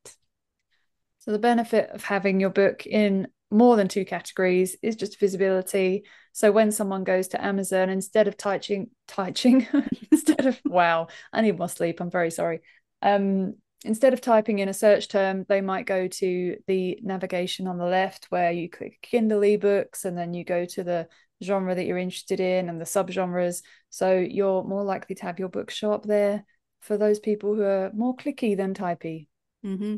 [1.26, 6.04] so the benefit of having your book in more than two categories is just visibility
[6.32, 9.68] so when someone goes to amazon instead of typing typing
[10.12, 12.62] instead of wow i need more sleep i'm very sorry
[13.02, 13.54] um
[13.86, 17.86] instead of typing in a search term, they might go to the navigation on the
[17.86, 21.08] left where you click Kindle ebooks and then you go to the
[21.44, 23.62] genre that you're interested in and the subgenres.
[23.92, 26.46] So you're more likely to have your book show up there
[26.82, 29.28] for those people who are more clicky than typey.
[29.64, 29.96] Mm-hmm.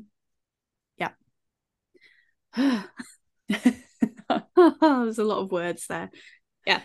[3.50, 6.10] There's a lot of words there.
[6.66, 6.82] Yeah.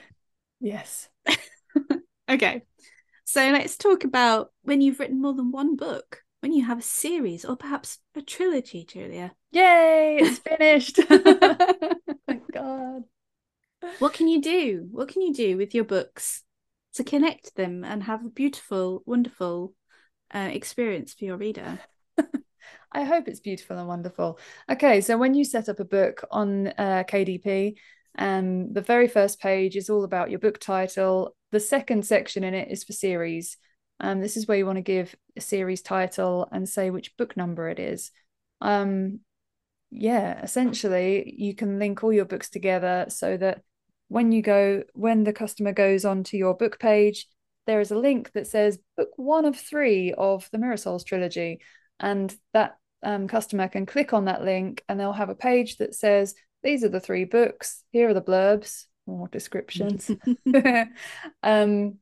[0.60, 1.08] Yes.
[2.28, 2.62] okay.
[3.24, 6.82] So let's talk about when you've written more than one book when you have a
[6.82, 9.32] series or perhaps a trilogy, Julia.
[9.52, 10.96] Yay, it's finished.
[10.96, 13.04] Thank God.
[14.00, 14.88] What can you do?
[14.90, 16.42] What can you do with your books
[16.94, 19.72] to connect them and have a beautiful, wonderful
[20.34, 21.78] uh, experience for your reader?
[22.90, 24.38] I hope it's beautiful and wonderful.
[24.70, 27.76] Okay, so when you set up a book on uh, KDP,
[28.18, 31.34] um, the very first page is all about your book title.
[31.50, 33.56] The second section in it is for series.
[34.00, 37.36] Um, this is where you want to give a series title and say which book
[37.36, 38.10] number it is.
[38.60, 39.20] Um,
[39.90, 43.62] yeah, essentially you can link all your books together so that
[44.08, 47.26] when you go, when the customer goes onto your book page,
[47.66, 51.60] there is a link that says book one of three of the Mirror Souls trilogy.
[52.02, 55.94] And that um, customer can click on that link and they'll have a page that
[55.94, 60.10] says, these are the three books, here are the blurbs or descriptions.
[61.42, 61.98] um,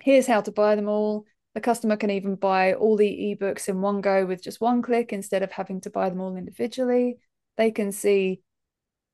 [0.00, 1.24] here's how to buy them all.
[1.54, 5.12] The customer can even buy all the ebooks in one go with just one click
[5.12, 7.16] instead of having to buy them all individually.
[7.56, 8.42] They can see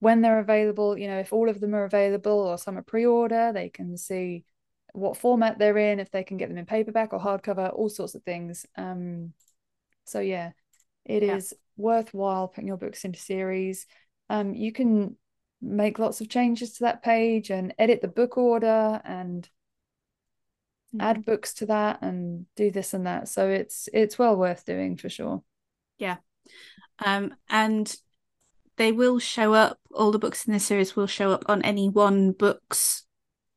[0.01, 3.07] when they're available, you know, if all of them are available or some are pre
[3.07, 4.45] order, they can see
[4.93, 8.17] what format they're in, if they can get them in paperback or hardcover, all sorts
[8.17, 8.67] of things.
[8.77, 9.33] Um,
[10.05, 10.53] so, yeah,
[11.05, 11.37] it yeah.
[11.37, 13.87] is worthwhile putting your books into series.
[14.29, 15.17] Um, you can
[15.63, 19.49] make lots of changes to that page and edit the book order and
[20.95, 21.01] mm-hmm.
[21.01, 24.97] add books to that and do this and that so it's it's well worth doing
[24.97, 25.43] for sure
[25.99, 26.17] yeah
[27.05, 27.97] um and
[28.77, 31.89] they will show up all the books in this series will show up on any
[31.89, 33.05] one book's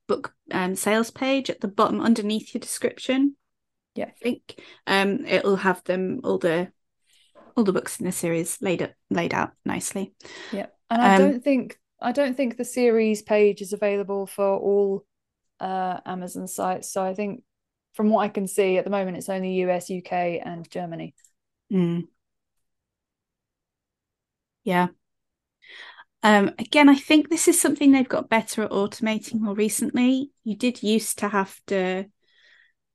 [0.07, 3.35] book um, sales page at the bottom underneath your description
[3.95, 6.71] yeah i think um it'll have them all the
[7.55, 10.13] all the books in the series laid up laid out nicely
[10.51, 14.57] yeah and i um, don't think I don't think the series page is available for
[14.57, 15.05] all
[15.59, 16.91] uh, Amazon sites.
[16.91, 17.43] So I think
[17.93, 21.15] from what I can see at the moment, it's only US, UK, and Germany.
[21.71, 22.07] Mm.
[24.63, 24.89] Yeah.
[26.21, 30.31] Um, again, I think this is something they've got better at automating more recently.
[30.43, 32.05] You did used to have to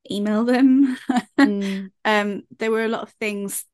[0.09, 0.97] email them.
[1.39, 1.89] Mm.
[2.05, 3.65] um, there were a lot of things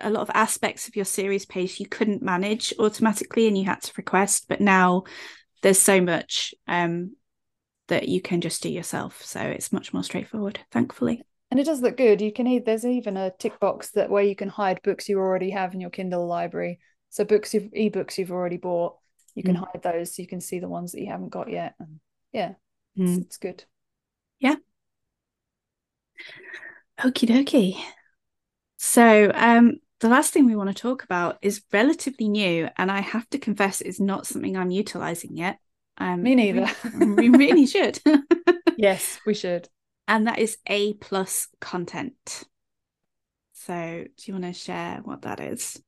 [0.00, 3.82] a lot of aspects of your series page you couldn't manage automatically and you had
[3.82, 5.04] to request but now
[5.62, 7.16] there's so much um,
[7.88, 11.80] that you can just do yourself so it's much more straightforward thankfully and it does
[11.80, 15.08] look good you can there's even a tick box that where you can hide books
[15.08, 16.78] you already have in your kindle library
[17.10, 18.96] so books you've ebooks you've already bought
[19.34, 19.58] you can mm.
[19.58, 22.00] hide those so you can see the ones that you haven't got yet and
[22.32, 22.52] yeah
[22.98, 23.16] mm.
[23.16, 23.64] it's, it's good
[24.38, 24.56] yeah
[27.04, 27.76] okie dokie
[28.84, 33.00] so, um, the last thing we want to talk about is relatively new, and I
[33.00, 35.60] have to confess, it's not something I'm utilizing yet.
[35.98, 36.68] Um, Me neither.
[36.98, 38.00] we, we really should.
[38.76, 39.68] yes, we should.
[40.08, 42.42] And that is A plus content.
[43.52, 45.80] So, do you want to share what that is?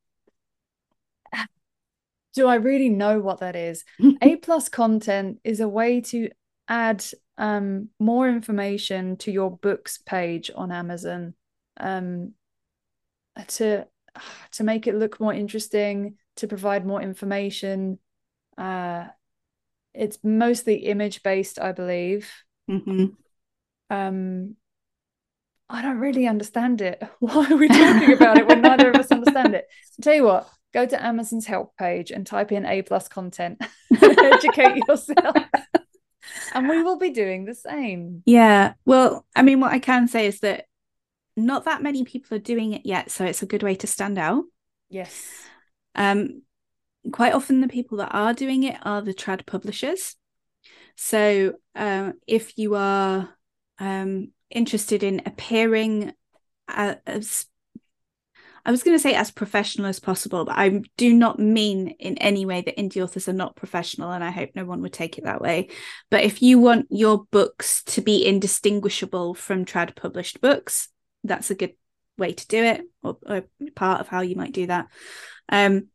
[2.35, 3.85] Do I really know what that is?
[4.23, 6.31] A plus content is a way to
[6.69, 7.05] add
[7.39, 11.35] um, more information to your books page on Amazon.
[11.79, 12.35] Um,
[13.49, 13.87] to
[14.53, 17.99] to make it look more interesting, to provide more information.
[18.57, 19.07] Uh,
[19.93, 22.31] it's mostly image based, I believe.
[22.71, 23.07] Mm-hmm.
[23.91, 24.57] Um,
[25.69, 27.03] I don't really understand it.
[27.21, 29.67] Why are we talking about it when neither of us understand it?
[29.69, 33.61] I'll tell you what, go to Amazon's help page and type in A plus content.
[34.03, 35.37] Educate yourself.
[36.53, 38.23] And we will be doing the same.
[38.27, 38.75] Yeah.
[38.85, 40.67] Well, I mean, what I can say is that
[41.37, 44.19] not that many people are doing it yet, so it's a good way to stand
[44.19, 44.45] out.
[44.89, 45.29] Yes.
[45.95, 46.43] Um,
[47.13, 50.17] quite often the people that are doing it are the trad publishers.
[50.97, 53.29] So um, if you are
[53.79, 56.13] um, interested in appearing
[56.69, 57.47] as
[58.65, 62.17] I was going to say as professional as possible, but I do not mean in
[62.19, 65.19] any way that indie authors are not professional, and I hope no one would take
[65.19, 65.69] it that way.
[66.11, 70.89] But if you want your books to be indistinguishable from trad published books,
[71.25, 71.75] that's a good
[72.19, 73.45] way to do it or, or
[73.75, 74.87] part of how you might do that
[75.49, 75.89] um,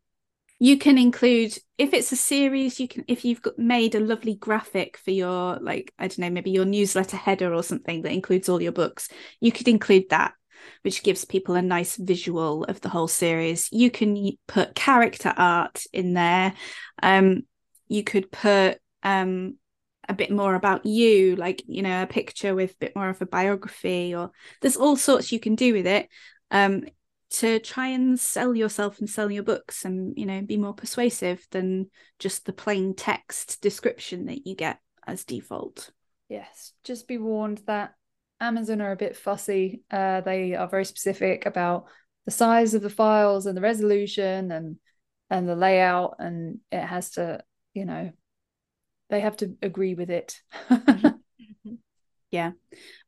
[0.60, 4.36] you can include if it's a series you can if you've got made a lovely
[4.36, 8.50] graphic for your like i don't know maybe your newsletter header or something that includes
[8.50, 9.08] all your books
[9.40, 10.34] you could include that
[10.82, 13.70] which gives people a nice visual of the whole series.
[13.72, 16.54] You can put character art in there.
[17.02, 17.44] Um,
[17.88, 19.56] you could put um,
[20.10, 23.22] a bit more about you like you know a picture with a bit more of
[23.22, 26.10] a biography or there's all sorts you can do with it
[26.50, 26.84] um
[27.30, 31.46] to try and sell yourself and sell your books and you know be more persuasive
[31.52, 35.92] than just the plain text description that you get as default.
[36.28, 37.94] Yes just be warned that
[38.40, 39.84] amazon are a bit fussy.
[39.92, 41.86] Uh, they are very specific about
[42.26, 44.78] the size of the files and the resolution and
[45.30, 47.42] and the layout and it has to
[47.74, 48.12] you know
[49.10, 50.40] they have to agree with it.
[52.32, 52.52] Yeah.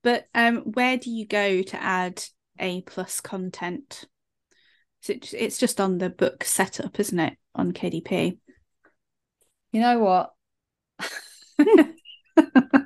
[0.02, 2.24] But um where do you go to add
[2.60, 4.06] a plus content?
[5.02, 8.38] So it's just on the book setup isn't it on kdp
[9.72, 10.34] you know what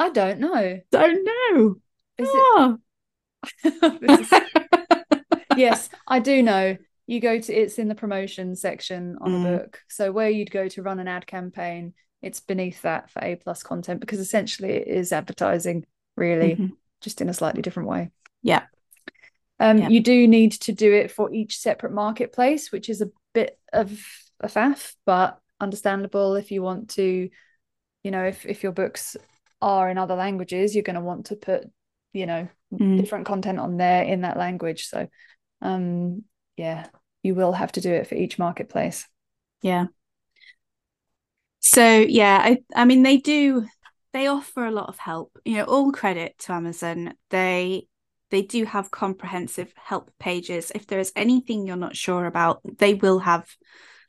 [0.00, 1.76] i don't know don't know
[2.18, 2.78] is oh.
[3.62, 5.24] it
[5.56, 6.76] yes i do know
[7.06, 9.40] you go to it's in the promotion section on Mm.
[9.54, 9.80] a book.
[9.88, 11.92] So where you'd go to run an ad campaign,
[12.22, 15.84] it's beneath that for A plus content because essentially it is advertising,
[16.16, 16.70] really, Mhm.
[17.00, 18.12] just in a slightly different way.
[18.44, 18.66] Yeah.
[19.58, 19.88] Um, Yeah.
[19.88, 23.90] you do need to do it for each separate marketplace, which is a bit of
[24.38, 27.28] a faff, but understandable if you want to,
[28.04, 29.16] you know, if if your books
[29.60, 31.64] are in other languages, you're going to want to put,
[32.12, 32.98] you know, Mm.
[32.98, 34.86] different content on there in that language.
[34.86, 35.08] So,
[35.60, 36.22] um,
[36.56, 36.86] yeah,
[37.22, 39.08] you will have to do it for each marketplace.
[39.60, 39.86] Yeah.
[41.58, 43.66] So yeah, I I mean they do
[44.12, 45.36] they offer a lot of help.
[45.44, 47.14] You know, all credit to Amazon.
[47.30, 47.88] They
[48.30, 50.70] they do have comprehensive help pages.
[50.74, 53.46] If there is anything you're not sure about, they will have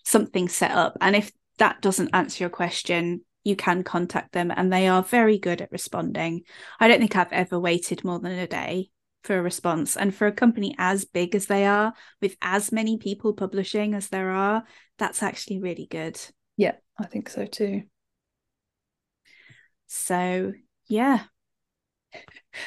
[0.06, 0.97] something set up.
[1.02, 5.38] And if that doesn't answer your question, you can contact them and they are very
[5.38, 6.42] good at responding.
[6.80, 8.89] I don't think I've ever waited more than a day
[9.24, 9.98] for a response.
[9.98, 14.10] And for a company as big as they are, with as many people publishing as
[14.10, 14.64] there are,
[14.98, 16.20] that's actually really good.
[16.58, 17.84] Yeah, I think so too.
[19.88, 20.54] So,
[20.88, 21.26] yeah,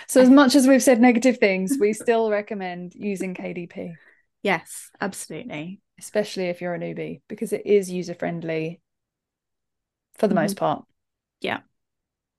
[0.06, 3.94] So, as much as we've said negative things, we still recommend using KDP,
[4.42, 5.80] yes, absolutely.
[5.98, 8.80] especially if you're a newbie, because it is user friendly
[10.14, 10.42] for the Mhm.
[10.42, 10.84] most part.
[11.40, 11.60] Yeah.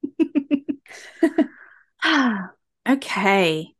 [2.88, 3.76] okay.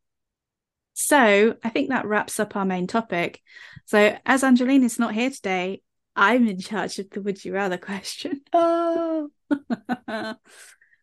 [0.94, 3.42] So, I think that wraps up our main topic.
[3.86, 5.82] So, as Angeline is not here today,
[6.16, 8.42] I'm in charge of the would you rather question.
[8.54, 9.30] Oh,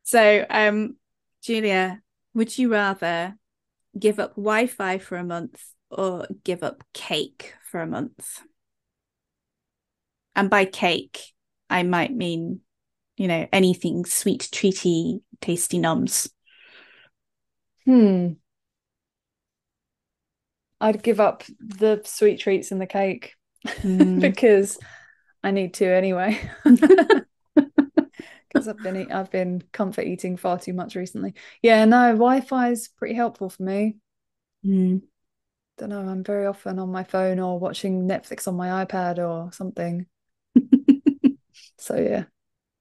[0.03, 0.97] so, um,
[1.43, 2.01] Julia,
[2.35, 3.37] would you rather
[3.99, 8.43] give up Wi-Fi for a month or give up cake for a month?
[10.35, 11.23] And by cake,
[11.69, 12.61] I might mean,
[13.17, 16.29] you know, anything sweet, treaty, tasty nums.
[17.87, 18.37] hmm.
[20.81, 23.35] I'd give up the sweet treats and the cake
[23.85, 24.79] Mm, because
[25.45, 26.41] I need to anyway.
[28.49, 31.35] Because I've been I've been comfort eating far too much recently.
[31.63, 33.97] Yeah, no, Wi-Fi is pretty helpful for me.
[34.65, 35.03] mm,
[35.79, 39.53] Don't know, I'm very often on my phone or watching Netflix on my iPad or
[39.53, 40.07] something.
[41.79, 42.25] So yeah.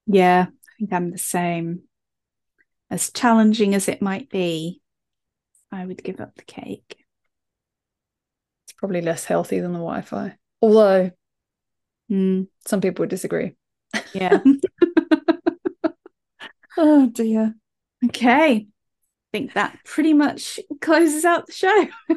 [0.06, 1.82] Yeah, I think I'm the same.
[2.90, 4.80] As challenging as it might be,
[5.72, 7.06] I would give up the cake.
[8.64, 10.36] It's probably less healthy than the Wi-Fi.
[10.60, 11.10] Although
[12.10, 13.54] Mm, some people would disagree.
[14.12, 14.40] yeah.
[16.76, 17.54] Oh dear.
[18.06, 18.54] Okay.
[18.54, 18.66] I
[19.38, 21.86] think that pretty much closes out the show.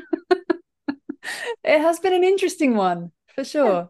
[1.64, 3.90] It has been an interesting one for sure.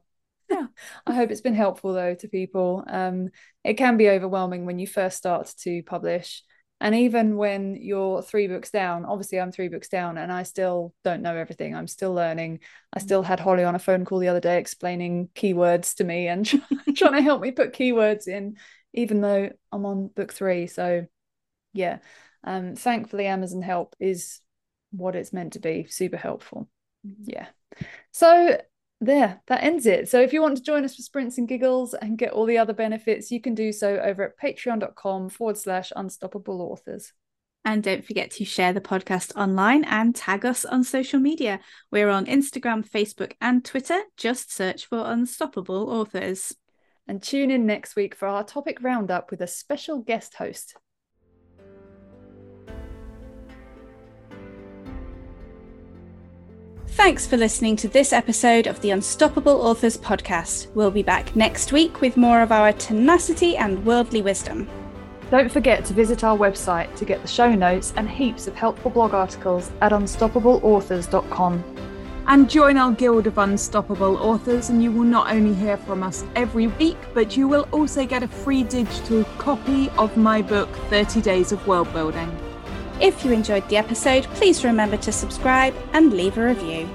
[0.49, 0.67] Yeah.
[1.05, 2.83] I hope it's been helpful though to people.
[2.87, 3.29] Um,
[3.63, 6.43] it can be overwhelming when you first start to publish.
[6.81, 10.93] And even when you're three books down, obviously I'm three books down and I still
[11.03, 11.73] don't know everything.
[11.73, 12.59] I'm still learning.
[12.93, 16.27] I still had Holly on a phone call the other day explaining keywords to me
[16.27, 16.45] and
[16.95, 18.57] trying to help me put keywords in,
[18.93, 20.67] even though I'm on book three.
[20.67, 21.07] So
[21.73, 21.99] yeah.
[22.43, 24.41] Um, thankfully Amazon help is
[24.91, 26.69] what it's meant to be, super helpful.
[27.23, 27.47] Yeah.
[28.11, 28.59] So
[29.05, 30.09] there, that ends it.
[30.09, 32.57] So if you want to join us for sprints and giggles and get all the
[32.57, 37.13] other benefits, you can do so over at patreon.com forward slash unstoppable authors.
[37.63, 41.59] And don't forget to share the podcast online and tag us on social media.
[41.91, 43.99] We're on Instagram, Facebook, and Twitter.
[44.17, 46.55] Just search for Unstoppable Authors.
[47.07, 50.75] And tune in next week for our topic roundup with a special guest host.
[56.95, 60.73] Thanks for listening to this episode of the Unstoppable Authors podcast.
[60.75, 64.69] We'll be back next week with more of our tenacity and worldly wisdom.
[65.29, 68.91] Don't forget to visit our website to get the show notes and heaps of helpful
[68.91, 71.63] blog articles at unstoppableauthors.com.
[72.27, 76.23] And join our Guild of Unstoppable Authors, and you will not only hear from us
[76.37, 81.21] every week, but you will also get a free digital copy of my book, 30
[81.21, 82.44] Days of World Building.
[83.01, 86.89] If you enjoyed the episode, please remember to subscribe and leave a review.